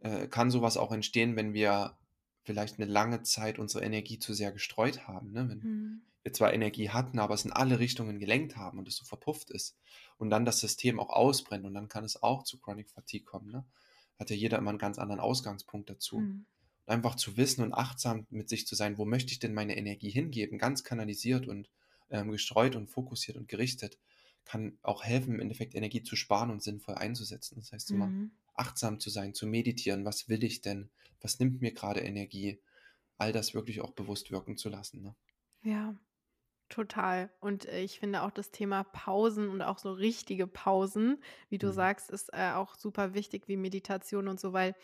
[0.00, 1.98] äh, kann sowas auch entstehen, wenn wir
[2.42, 5.32] vielleicht eine lange Zeit unsere Energie zu sehr gestreut haben.
[5.32, 5.48] Ne?
[5.48, 6.02] Wenn Mhm.
[6.22, 9.50] wir zwar Energie hatten, aber es in alle Richtungen gelenkt haben und es so verpufft
[9.50, 9.78] ist
[10.16, 13.50] und dann das System auch ausbrennt und dann kann es auch zu Chronic Fatigue kommen.
[13.50, 13.64] Ne?
[14.18, 16.20] Hat ja jeder immer einen ganz anderen Ausgangspunkt dazu.
[16.20, 16.46] Mhm.
[16.90, 20.10] Einfach zu wissen und achtsam mit sich zu sein, wo möchte ich denn meine Energie
[20.10, 21.70] hingeben, ganz kanalisiert und
[22.10, 23.98] ähm, gestreut und fokussiert und gerichtet,
[24.44, 27.56] kann auch helfen, im Endeffekt Energie zu sparen und sinnvoll einzusetzen.
[27.56, 28.30] Das heißt immer Mhm.
[28.54, 32.60] achtsam zu sein, zu meditieren, was will ich denn, was nimmt mir gerade Energie,
[33.18, 35.02] all das wirklich auch bewusst wirken zu lassen.
[35.02, 35.14] Ne?
[35.62, 35.94] Ja,
[36.70, 37.30] total.
[37.40, 41.72] Und äh, ich finde auch das Thema Pausen und auch so richtige Pausen, wie du
[41.72, 41.72] Mhm.
[41.72, 44.74] sagst, ist äh, auch super wichtig wie Meditation und so, weil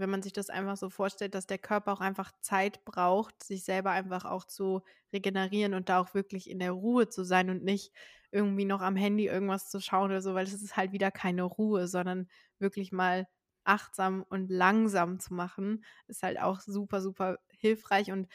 [0.00, 3.64] wenn man sich das einfach so vorstellt, dass der Körper auch einfach Zeit braucht, sich
[3.64, 4.82] selber einfach auch zu
[5.12, 7.92] regenerieren und da auch wirklich in der Ruhe zu sein und nicht
[8.32, 11.42] irgendwie noch am Handy irgendwas zu schauen oder so, weil es ist halt wieder keine
[11.44, 13.26] Ruhe, sondern wirklich mal
[13.64, 18.10] achtsam und langsam zu machen, ist halt auch super, super hilfreich.
[18.12, 18.28] Und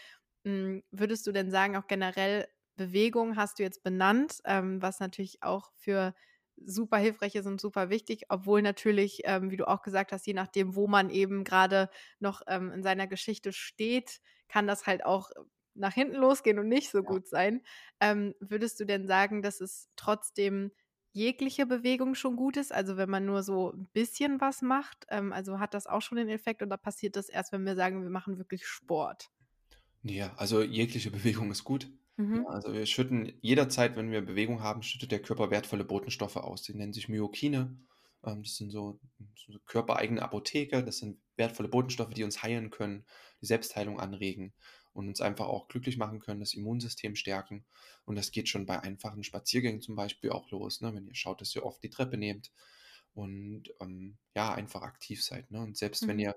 [0.44, 2.48] mh, würdest du denn sagen, auch generell
[2.78, 6.14] Bewegung hast du jetzt benannt, ähm, was natürlich auch für
[6.58, 10.34] super hilfreich ist und super wichtig, obwohl natürlich, ähm, wie du auch gesagt hast, je
[10.34, 11.90] nachdem, wo man eben gerade
[12.20, 15.32] noch ähm, in seiner Geschichte steht, kann das halt auch
[15.74, 17.04] nach hinten losgehen und nicht so Ja.
[17.04, 17.62] gut sein.
[18.00, 20.72] Ähm, würdest du denn sagen, dass es trotzdem
[21.14, 22.72] jegliche Bewegung schon gut ist?
[22.74, 26.18] Also wenn man nur so ein bisschen was macht, ähm, also hat das auch schon
[26.18, 29.30] den Effekt oder passiert das erst, wenn wir sagen, wir machen wirklich Sport?
[30.04, 31.90] Ja, also jegliche Bewegung ist gut.
[32.32, 32.48] Ja, Mhm.
[32.48, 36.64] also wir schütten jederzeit, wenn wir Bewegung haben, schüttet der Körper wertvolle Botenstoffe aus.
[36.64, 37.78] Die nennen sich Myokine.
[38.24, 39.00] Ähm, das sind so,
[39.36, 40.84] so körpereigene Apotheke.
[40.84, 43.06] Das sind wertvolle Botenstoffe, die uns heilen können,
[43.42, 44.54] die Selbstheilung anregen
[44.94, 47.66] und uns einfach auch glücklich machen können, das Immunsystem stärken.
[48.06, 50.94] Und das geht schon bei einfachen Spaziergängen zum Beispiel auch los, ne?
[50.94, 52.52] wenn ihr schaut, dass ihr oft die Treppe nehmt
[53.14, 55.52] und ähm, ja, einfach aktiv seid.
[55.52, 55.60] Ne?
[55.62, 56.20] Und selbst wenn Mhm.
[56.20, 56.36] ihr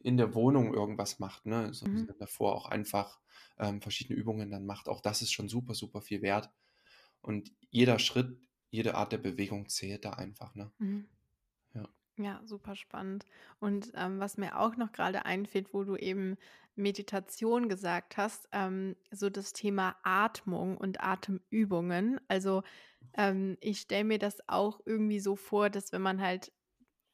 [0.00, 2.08] in der Wohnung irgendwas macht, ne, so Mhm.
[2.18, 3.20] davor auch einfach
[3.58, 6.50] ähm, verschiedene Übungen dann macht, auch das ist schon super, super viel wert.
[7.22, 8.38] Und jeder Schritt,
[8.70, 10.72] jede Art der Bewegung zählt da einfach, ne?
[10.80, 11.08] Mhm.
[11.74, 11.88] Ja.
[12.16, 13.24] Ja, super spannend.
[13.60, 16.36] Und ähm, was mir auch noch gerade einfällt, wo du eben
[16.74, 22.20] Meditation gesagt hast, ähm, so das Thema Atmung und Atemübungen.
[22.26, 22.62] Also
[23.14, 26.52] ähm, ich stelle mir das auch irgendwie so vor, dass wenn man halt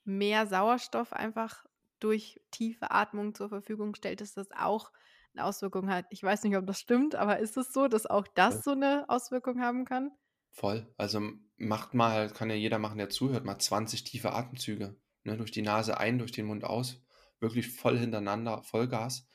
[0.05, 1.67] mehr Sauerstoff einfach
[2.05, 4.93] durch tiefe Atmung zur Verfügung stellt, dass das auch
[5.35, 6.07] eine Auswirkung hat.
[6.11, 9.07] Ich weiß nicht, ob das stimmt, aber ist es so, dass auch das so eine
[9.09, 10.11] Auswirkung haben kann?
[10.53, 10.87] Voll.
[10.97, 11.21] Also
[11.57, 14.97] macht mal, kann ja jeder machen, der zuhört, mal 20 tiefe Atemzüge.
[15.25, 15.37] Ne?
[15.37, 17.03] Durch die Nase ein, durch den Mund aus.
[17.41, 19.27] Wirklich voll hintereinander, Vollgas.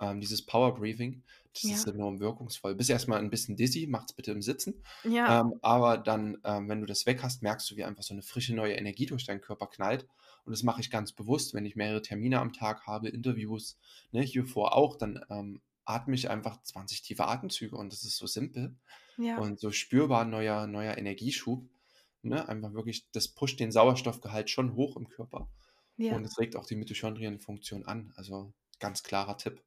[0.00, 1.92] Ähm, dieses Power Breathing, Das ist Ja.
[1.92, 2.74] enorm wirkungsvoll.
[2.76, 4.84] Bist erstmal ein bisschen dizzy, mach's bitte im Sitzen.
[5.02, 5.40] Ja.
[5.40, 8.22] Ähm, aber dann, ähm, wenn du das weg hast, merkst du, wie einfach so eine
[8.22, 10.06] frische neue Energie durch deinen Körper knallt.
[10.48, 13.78] Und das mache ich ganz bewusst, wenn ich mehrere Termine am Tag habe, Interviews,
[14.12, 18.26] ne, hiervor auch, dann ähm, atme ich einfach 20 tiefe Atemzüge und das ist so
[18.26, 18.74] simpel
[19.18, 19.36] Ja.
[19.36, 21.68] und so spürbar neuer, neuer Energieschub.
[22.22, 22.48] Ne?
[22.48, 25.50] Einfach wirklich, das pusht den Sauerstoffgehalt schon hoch im Körper
[25.98, 26.16] Ja.
[26.16, 28.14] und es regt auch die Mitochondrienfunktion an.
[28.16, 29.62] Also ganz klarer Tipp.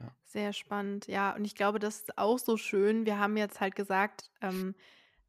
[0.00, 0.12] Ja.
[0.24, 1.36] Sehr spannend, ja.
[1.36, 3.06] Und ich glaube, das ist auch so schön.
[3.06, 4.74] Wir haben jetzt halt gesagt, ähm,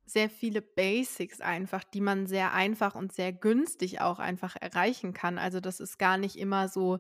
[0.10, 5.38] sehr viele Basics einfach, die man sehr einfach und sehr günstig auch einfach erreichen kann.
[5.38, 7.00] Also das ist gar nicht immer so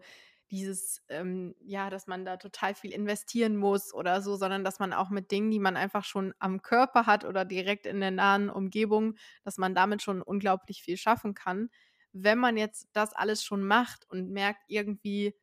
[0.51, 4.93] dieses, ähm, ja, dass man da total viel investieren muss oder so, sondern dass man
[4.93, 8.49] auch mit Dingen, die man einfach schon am Körper hat oder direkt in der nahen
[8.49, 11.69] Umgebung, dass man damit schon unglaublich viel schaffen kann.
[12.13, 15.35] Wenn man jetzt das alles schon macht und merkt, irgendwie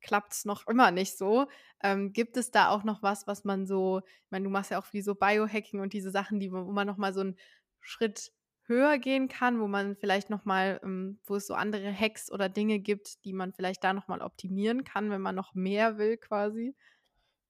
[0.00, 1.46] klappt es noch immer nicht so,
[1.82, 4.78] ähm, gibt es da auch noch was, was man so, ich meine, du machst ja
[4.78, 7.36] auch viel so Biohacking und diese Sachen, die, wo man noch mal so einen
[7.80, 8.32] Schritt
[8.64, 12.48] höher gehen kann, wo man vielleicht noch mal, ähm, wo es so andere Hacks oder
[12.48, 16.16] Dinge gibt, die man vielleicht da noch mal optimieren kann, wenn man noch mehr will
[16.16, 16.74] quasi?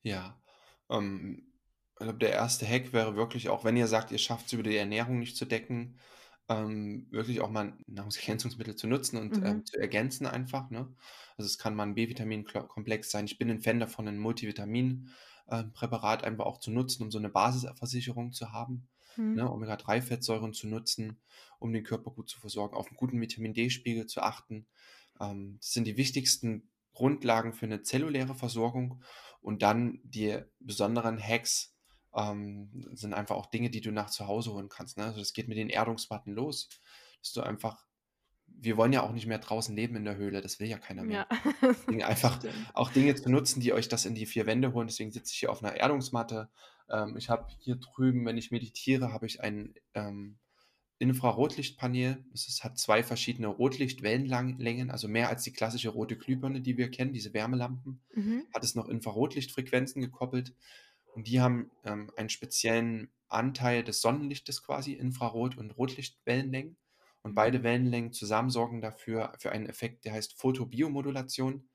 [0.03, 0.41] Ja,
[0.89, 1.53] ähm,
[1.99, 4.63] ich glaube, der erste Hack wäre wirklich, auch wenn ihr sagt, ihr schafft es über
[4.63, 5.99] die Ernährung nicht zu decken,
[6.51, 9.45] ähm, wirklich auch mal Nahrungsergänzungsmittel zu nutzen und Mhm.
[9.45, 10.71] ähm, zu ergänzen einfach.
[10.71, 10.89] Ne?
[11.39, 13.25] Also es kann mal ein B-Vitamin-Komplex sein.
[13.27, 18.33] Ich bin ein Fan davon, ein Multivitamin-Präparat einfach auch zu nutzen, um so eine Basisversicherung
[18.33, 18.89] zu haben.
[19.17, 19.35] Mhm.
[19.35, 19.51] Ne?
[19.51, 21.21] Omega-3-Fettsäuren zu nutzen,
[21.59, 24.67] um den Körper gut zu versorgen, auf einen guten Vitamin D-Spiegel zu achten.
[25.21, 29.03] Ähm, das sind die wichtigsten Grundlagen für eine zelluläre Versorgung.
[29.41, 31.75] Und dann die besonderen Hacks
[32.15, 34.97] ähm, sind einfach auch Dinge, die du nach zu Hause holen kannst.
[34.97, 35.05] Ne?
[35.05, 36.69] Also das geht mit den Erdungsmatten los,
[37.21, 37.85] dass du einfach,
[38.47, 41.05] wir wollen ja auch nicht mehr draußen leben in der Höhle, das will ja keiner
[41.05, 41.27] mehr.
[41.31, 41.55] Ja.
[41.63, 42.41] Deswegen einfach
[42.75, 44.89] auch Dinge zu nutzen, die euch das in die vier Wände holen.
[44.89, 46.51] Deswegen sitze ich hier auf einer Erdungsmatte.
[46.89, 50.39] Ähm, ich habe hier drüben, wenn ich meditiere, habe ich ein ähm,
[50.99, 52.25] Infrarotlichtpanel.
[52.35, 57.13] Es hat zwei verschiedene Rotlichtwellenlängen, also mehr als die klassische rote Glühbirne, die wir kennen,
[57.13, 58.03] diese Wärmelampen.
[58.15, 58.43] Mhm.
[58.53, 60.55] Hat es noch Infrarotlichtfrequenzen gekoppelt
[61.15, 66.77] und die haben ähm, einen speziellen Anteil des Sonnenlichtes quasi, Infrarot- und Rotlichtwellenlängen.
[67.23, 67.65] Und beide Mhm.
[67.65, 71.69] Wellenlängen zusammen sorgen dafür für einen Effekt, der heißt Photobiomodulation.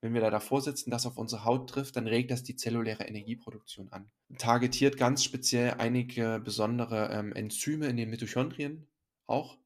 [0.00, 3.04] Wenn wir da davor sitzen, das auf unsere Haut trifft, dann regt das die zelluläre
[3.04, 4.10] Energieproduktion an.
[4.38, 8.86] Targetiert ganz speziell einige besondere ähm, Enzyme in den Mitochondrien
[9.26, 9.58] auch,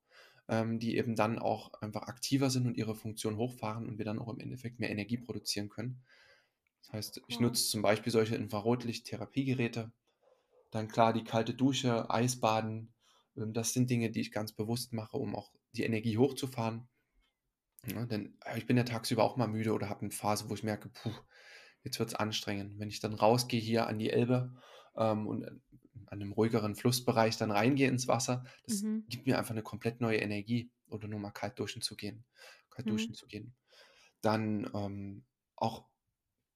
[0.49, 4.19] ähm, die eben dann auch einfach aktiver sind und ihre Funktion hochfahren und wir dann
[4.19, 6.03] auch im Endeffekt mehr Energie produzieren können.
[6.88, 7.40] Das heißt, ich Wow.
[7.40, 9.92] nutze zum Beispiel solche Infrarotlicht-Therapiegeräte.
[10.70, 12.94] Dann klar die kalte Dusche, Eisbaden.
[13.37, 16.88] Ähm, Das sind Dinge, die ich ganz bewusst mache, um auch die Energie hochzufahren.
[17.87, 20.55] Ja, denn äh, ich bin ja tagsüber auch mal müde oder habe eine Phase, wo
[20.55, 21.12] ich merke, puh,
[21.85, 22.79] jetzt wird es anstrengend.
[22.79, 24.55] Wenn ich dann rausgehe hier an die Elbe
[24.96, 25.62] ähm, und an
[26.07, 29.09] an einem ruhigeren Flussbereich dann reingehe ins Wasser, das Mhm.
[29.09, 30.70] gibt mir einfach eine komplett neue Energie.
[30.87, 32.24] Oder nur mal kalt duschen zu gehen.
[32.70, 32.88] Kalt Mhm.
[32.88, 33.57] duschen zu gehen.
[34.22, 35.87] Dann ähm, auch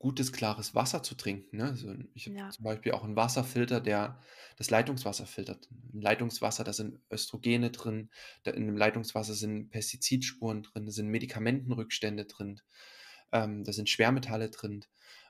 [0.02, 1.56] gutes, klares Wasser zu trinken.
[1.58, 1.64] Ne?
[1.66, 2.50] Also ich habe Ja.
[2.50, 4.20] zum Beispiel auch einen Wasserfilter, der
[4.58, 5.68] das Leitungswasser filtert.
[5.92, 8.10] Im Leitungswasser, da sind Östrogene drin,
[8.44, 12.60] in dem Leitungswasser sind Pestizidspuren drin, da sind Medikamentenrückstände drin,
[13.32, 14.84] ähm, da sind Schwermetalle drin.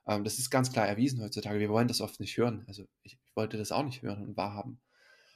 [0.07, 1.61] Ähm, das ist ganz klar erwiesen heutzutage.
[1.61, 2.65] Wir wollen das oft nicht hören.
[2.67, 4.81] Also ich, ich wollte das auch nicht hören und wahrhaben.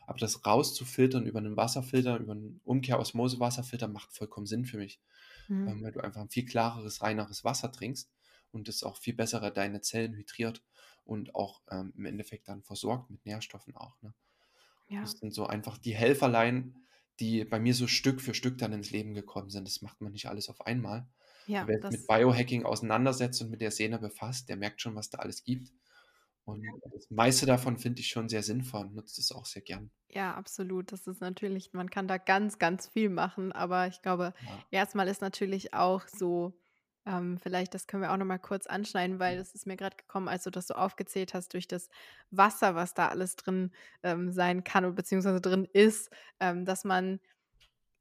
[0.06, 5.00] Aber das rauszufiltern über einen Wasserfilter, über einen Umkehr-Osmose-Wasserfilter macht vollkommen Sinn für mich
[5.48, 5.68] Mhm.
[5.68, 8.10] ähm, weil du einfach ein viel klareres, reineres Wasser trinkst
[8.56, 10.64] und es auch viel besser deine Zellen hydriert
[11.04, 14.00] und auch ähm, im Endeffekt dann versorgt mit Nährstoffen auch.
[14.02, 14.14] Ne?
[14.88, 15.02] Ja.
[15.02, 16.76] Das sind so einfach die Helferlein,
[17.20, 19.66] die bei mir so Stück für Stück dann ins Leben gekommen sind.
[19.68, 21.08] Das macht man nicht alles auf einmal.
[21.46, 25.10] Ja, Wer sich mit Biohacking auseinandersetzt und mit der Szene befasst, der merkt schon, was
[25.10, 25.72] da alles gibt.
[26.44, 29.90] Und das meiste davon finde ich schon sehr sinnvoll und nutze es auch sehr gern.
[30.10, 30.92] Ja, absolut.
[30.92, 34.66] Das ist natürlich man kann da ganz, ganz viel machen, aber ich glaube, Ja.
[34.70, 36.58] erstmal ist natürlich auch so,
[37.06, 39.96] ähm, vielleicht das können wir auch noch mal kurz anschneiden, weil das ist mir gerade
[39.96, 41.88] gekommen, als du das so aufgezählt hast, durch das
[42.30, 47.20] Wasser, was da alles drin, ähm, sein kann oder beziehungsweise drin ist, ähm, dass man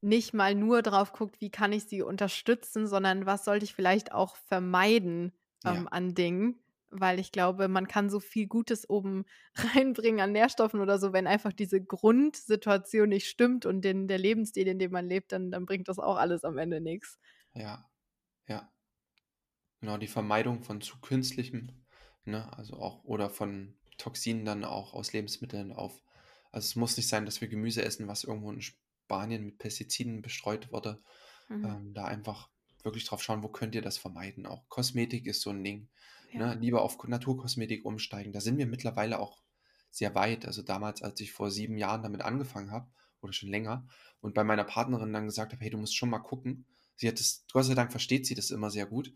[0.02, 4.12] nicht mal nur drauf guckt, wie kann ich sie unterstützen, sondern was sollte ich vielleicht
[4.12, 5.34] auch vermeiden,
[5.66, 5.90] ähm, Ja.
[5.90, 6.60] an Dingen.
[6.92, 9.26] Weil ich glaube, man kann so viel Gutes oben
[9.76, 14.68] reinbringen an Nährstoffen oder so, wenn einfach diese Grundsituation nicht stimmt und den der Lebensstil,
[14.68, 17.18] in dem man lebt, dann dann bringt das auch alles am Ende nix.
[17.54, 17.90] Ja,
[18.48, 18.74] ja.
[19.86, 21.70] Genau, die Vermeidung von zu künstlichem,
[22.24, 26.02] ne, also auch oder von Toxinen dann auch aus Lebensmitteln auf
[26.52, 30.24] also es muss nicht sein, dass wir Gemüse essen, was irgendwo in Spanien mit Pestiziden
[30.24, 31.04] bestreut wurde.
[31.50, 31.66] Mhm.
[31.66, 32.50] Ähm, da einfach
[32.82, 34.48] wirklich drauf schauen, wo könnt ihr das vermeiden.
[34.48, 35.88] Auch Kosmetik ist so ein Ding.
[36.32, 36.56] Ja.
[36.56, 36.60] Ne?
[36.60, 38.34] Lieber auf Naturkosmetik umsteigen.
[38.34, 39.44] Da sind wir mittlerweile auch
[39.92, 40.48] sehr weit.
[40.48, 42.88] Also damals, als ich vor sieben Jahren damit angefangen habe,
[43.22, 43.86] oder schon länger,
[44.20, 46.66] und bei meiner Partnerin dann gesagt habe, hey, du musst schon mal gucken.
[46.96, 49.14] Sie hat es, Gott sei Dank versteht sie das immer sehr gut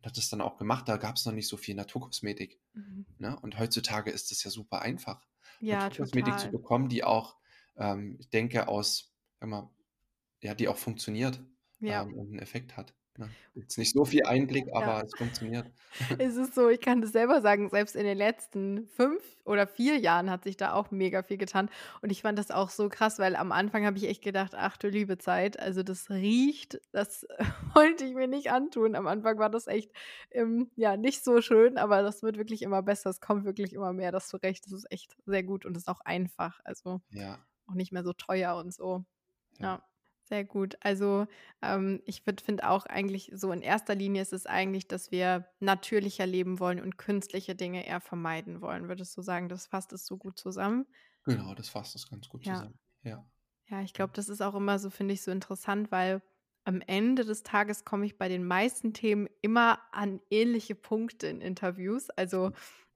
[0.00, 0.88] und hat das dann auch gemacht.
[0.88, 2.60] Da gab es noch nicht so viel Naturkosmetik.
[2.74, 3.06] Mhm.
[3.18, 3.38] Ne?
[3.40, 5.26] Und heutzutage ist es ja super einfach,
[5.60, 6.52] Ja, Naturkosmetik zu total.
[6.52, 7.36] bekommen, die auch,
[7.76, 9.70] ähm, ich denke, aus, mal,
[10.42, 11.42] ja, die auch funktioniert
[11.80, 12.02] Ja.
[12.02, 12.94] ähm, und einen Effekt hat.
[13.18, 13.36] Ne?
[13.54, 14.90] Jetzt nicht so viel Einblick, Ja.
[14.90, 15.72] aber es funktioniert.
[16.18, 19.98] Es ist so, ich kann das selber sagen, selbst in den letzten 5 oder 4
[19.98, 21.68] Jahren hat sich da auch mega viel getan.
[22.02, 24.76] Und ich fand das auch so krass, weil am Anfang habe ich echt gedacht: „Ach
[24.76, 27.26] du liebe Zeit, also das riecht, das
[27.74, 29.92] wollte ich mir nicht antun.“ Am Anfang war das echt,
[30.30, 33.10] ähm, ja, nicht so schön, aber das wird wirklich immer besser.
[33.10, 34.64] Es kommt wirklich immer mehr, da hast du recht.
[34.66, 38.12] Das ist echt sehr gut und ist auch einfach, also Ja, auch nicht mehr so
[38.14, 39.04] teuer und so.
[39.58, 39.70] ja.
[39.70, 39.82] Ja,
[40.30, 40.76] sehr gut.
[40.80, 41.26] Also,
[41.62, 46.26] ähm, ich finde auch eigentlich so in erster Linie ist es eigentlich, dass wir natürlicher
[46.26, 48.88] leben wollen und künstliche Dinge eher vermeiden wollen.
[48.88, 50.86] Würdest du sagen, das fasst es so gut zusammen?
[51.24, 52.44] Genau, das fasst das ganz gut Ja.
[52.44, 52.78] zusammen.
[53.02, 53.26] Ja.
[53.68, 56.22] Ja, ich glaube, das ist auch immer so, finde ich, so interessant, weil
[56.64, 61.40] am Ende des Tages komme ich bei den meisten Themen immer an ähnliche Punkte in
[61.40, 62.10] Interviews.
[62.10, 62.50] Also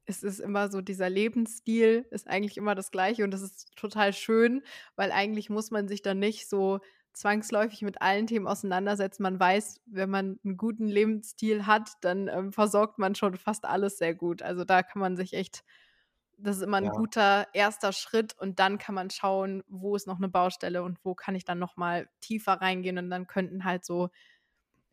[0.05, 4.13] es ist immer so, dieser Lebensstil ist eigentlich immer das Gleiche und das ist total
[4.13, 4.63] schön,
[4.97, 6.81] weil eigentlich muss man sich dann nicht so
[7.15, 9.23] zwangsläufig mit allen Themen auseinandersetzen.
[9.23, 13.99] Man weiß, wenn man einen guten Lebensstil hat, dann ähm, versorgt man schon fast alles
[13.99, 14.43] sehr gut.
[14.43, 15.65] Also da kann man sich echt
[16.39, 16.91] das ist immer 'n Ja.
[16.93, 21.15] guter erster Schritt und dann kann man schauen, wo ist noch 'ne Baustelle und wo
[21.15, 24.11] kann ich dann noch mal tiefer reingehen und dann könnten halt so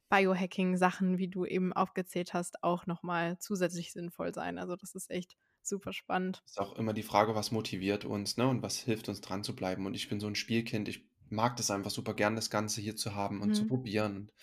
[0.10, 4.60] Biohacking-Sachen, wie du eben aufgezählt hast, auch noch mal zusätzlich sinnvoll sein.
[4.60, 6.42] Also, das ist echt super spannend.
[6.48, 9.56] Ist auch immer die Frage, was motiviert uns, ne, und was hilft uns dran zu
[9.56, 9.86] bleiben.
[9.86, 10.90] Und ich bin so 'n Spielkind.
[10.90, 13.68] Ich mag das einfach super gern, das Ganze hier zu haben und zu Mhm.
[13.68, 14.18] probieren.
[14.18, 14.34] Und,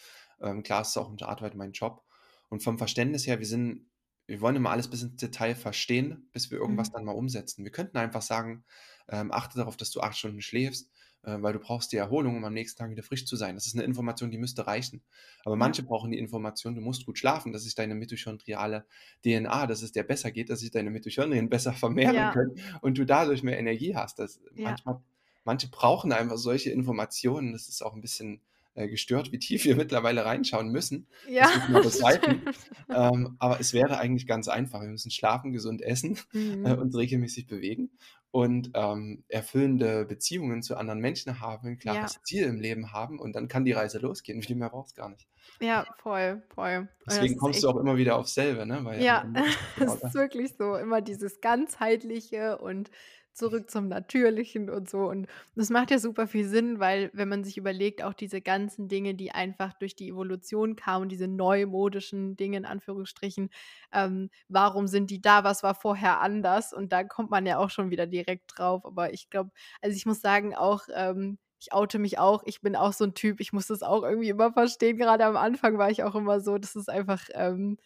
[0.40, 2.05] ähm, klar, es ist auch 'ne Art weit mein Job.
[2.48, 3.87] Und vom Verständnis her, wir sind
[4.27, 6.92] wir wollen immer alles bis ins Detail verstehen, bis wir irgendwas Mhm.
[6.92, 7.64] dann mal umsetzen.
[7.64, 8.64] Wir könnten einfach sagen,
[9.09, 10.90] ähm: „Achte darauf, dass du 8 Stunden schläfst,
[11.22, 13.66] äh, weil du brauchst die Erholung, um am nächsten Tag wieder frisch zu sein.“ Das
[13.66, 15.03] ist 'ne Information, die müsste reichen.
[15.46, 18.87] Aber manche brauchen die Information: „Du musst gut schlafen, dass sich deine mitochondriale
[19.24, 22.31] DNA dass es dir besser geht, dass sich deine Mitochondrien besser vermehren Ja.
[22.31, 24.79] können und du dadurch mehr Energie hast.“ Das Ja.
[24.79, 25.01] manchmal
[25.49, 27.53] manche brauchen einfach solche Informationen.
[27.55, 28.43] Das ist auch 'n bisschen,
[28.75, 31.09] äh, gestört, wie tief wir mittlerweile reinschauen müssen.
[31.25, 31.99] Ja, Das.
[32.93, 34.81] Ähm, aber es wäre eigentlich ganz einfach.
[34.83, 36.19] Wir müssen schlafen, gesund essen,
[36.63, 36.77] äh, Mhm.
[36.77, 37.91] uns regelmäßig bewegen
[38.31, 42.09] und, ähm, erfüllende Beziehungen zu anderen Menschen haben, 'n Ja.
[42.09, 44.43] klares Ziel im Leben haben und dann kann die Reise losgehen.
[44.43, 45.29] Viel mehr braucht's gar nicht.
[45.61, 46.89] Ja, voll, voll.
[47.09, 48.85] Und Deswegen kommst du auch immer wieder aufs selbe, ne?
[48.85, 49.45] Weil Ja, es
[49.77, 52.91] es ist wirklich so, immer dieses Ganzheitliche und
[53.38, 55.09] zurück zum Natürlichen und so.
[55.09, 58.88] Und das macht ja super viel Sinn, weil wenn man sich überlegt, auch diese ganzen
[58.88, 63.51] Dinge, die einfach durch die Evolution kamen, diese neumodischen Dinge in Anführungsstrichen,
[63.92, 65.44] ähm, warum sind die da?
[65.44, 66.72] Was war vorher anders?
[66.72, 68.85] Und da kommt man ja auch schon wieder direkt drauf.
[68.85, 69.51] Aber ich glaube
[69.83, 73.14] also, ich muss sagen auch, ähm, ich oute mich auch, ich bin auch so 'n
[73.14, 74.96] Typ, ich muss das auch irgendwie immer verstehen.
[74.98, 77.79] Grade am Anfang war ich auch immer so, das ist einfach, ähm,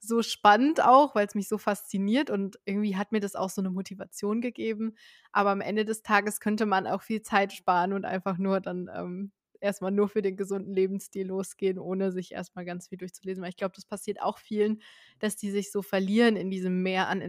[0.00, 3.70] so spannend auch, weil's mich so fasziniert und irgendwie hat mir das auch so 'ne
[3.70, 4.94] Motivation gegeben.
[5.32, 8.88] Aber am Ende des Tages könnte man auch viel Zeit sparen und einfach nur dann,
[8.94, 12.98] ähm, erst mal nur für den gesunden Lebensstil losgehen, ohne sich erst mal ganz viel
[12.98, 13.42] durchzulesen.
[13.42, 14.80] Weil ich glaube, das passiert auch vielen,
[15.18, 17.20] dass die sich so verlieren in diesem Meer an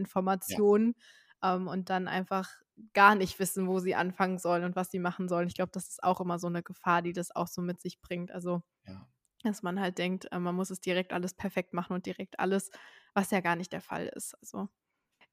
[0.48, 0.62] Ja.
[0.62, 0.94] Informationen,
[1.42, 2.50] ähm, und dann einfach
[2.94, 5.48] gar nicht wissen, wo sie anfangen sollen und was sie machen sollen.
[5.48, 8.00] Ich glaube, das ist auch immer so 'ne Gefahr, die das auch so mit sich
[8.00, 8.30] bringt.
[8.32, 9.06] Also, Ja.
[9.44, 12.70] Dass man halt denkt, äh, man muss es direkt alles perfekt machen und direkt alles,
[13.14, 14.34] was ja gar nicht der Fall ist.
[14.40, 14.68] Also,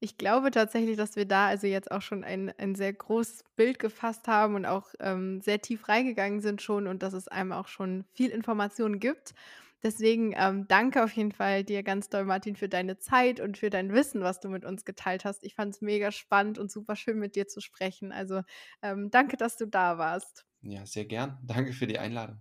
[0.00, 3.78] ich glaube tatsächlich, dass wir da also jetzt auch schon ein ein sehr großes Bild
[3.78, 7.68] gefasst haben und auch, ähm, sehr tief reingegangen sind schon und dass es einem auch
[7.68, 9.34] schon viel Informationen gibt.
[9.82, 13.70] Deswegen, ähm, danke auf jeden Fall dir ganz doll, Martin, für deine Zeit und für
[13.70, 15.42] dein Wissen, was du mit uns geteilt hast.
[15.44, 18.12] Ich fand's mega spannend und super schön, mit dir zu sprechen.
[18.12, 18.42] Also,
[18.82, 20.44] ähm, danke, dass du da warst.
[20.62, 21.38] Ja, sehr gern.
[21.42, 22.40] Danke für die Einladung.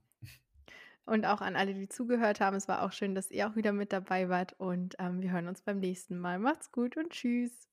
[1.09, 2.55] Und auch an alle, die zugehört haben.
[2.55, 5.47] Es war auch schön, dass ihr auch wieder mit dabei wart und, ähm, wir hören
[5.47, 6.37] uns beim nächsten Mal.
[6.37, 7.67] Macht's gut und tschüss.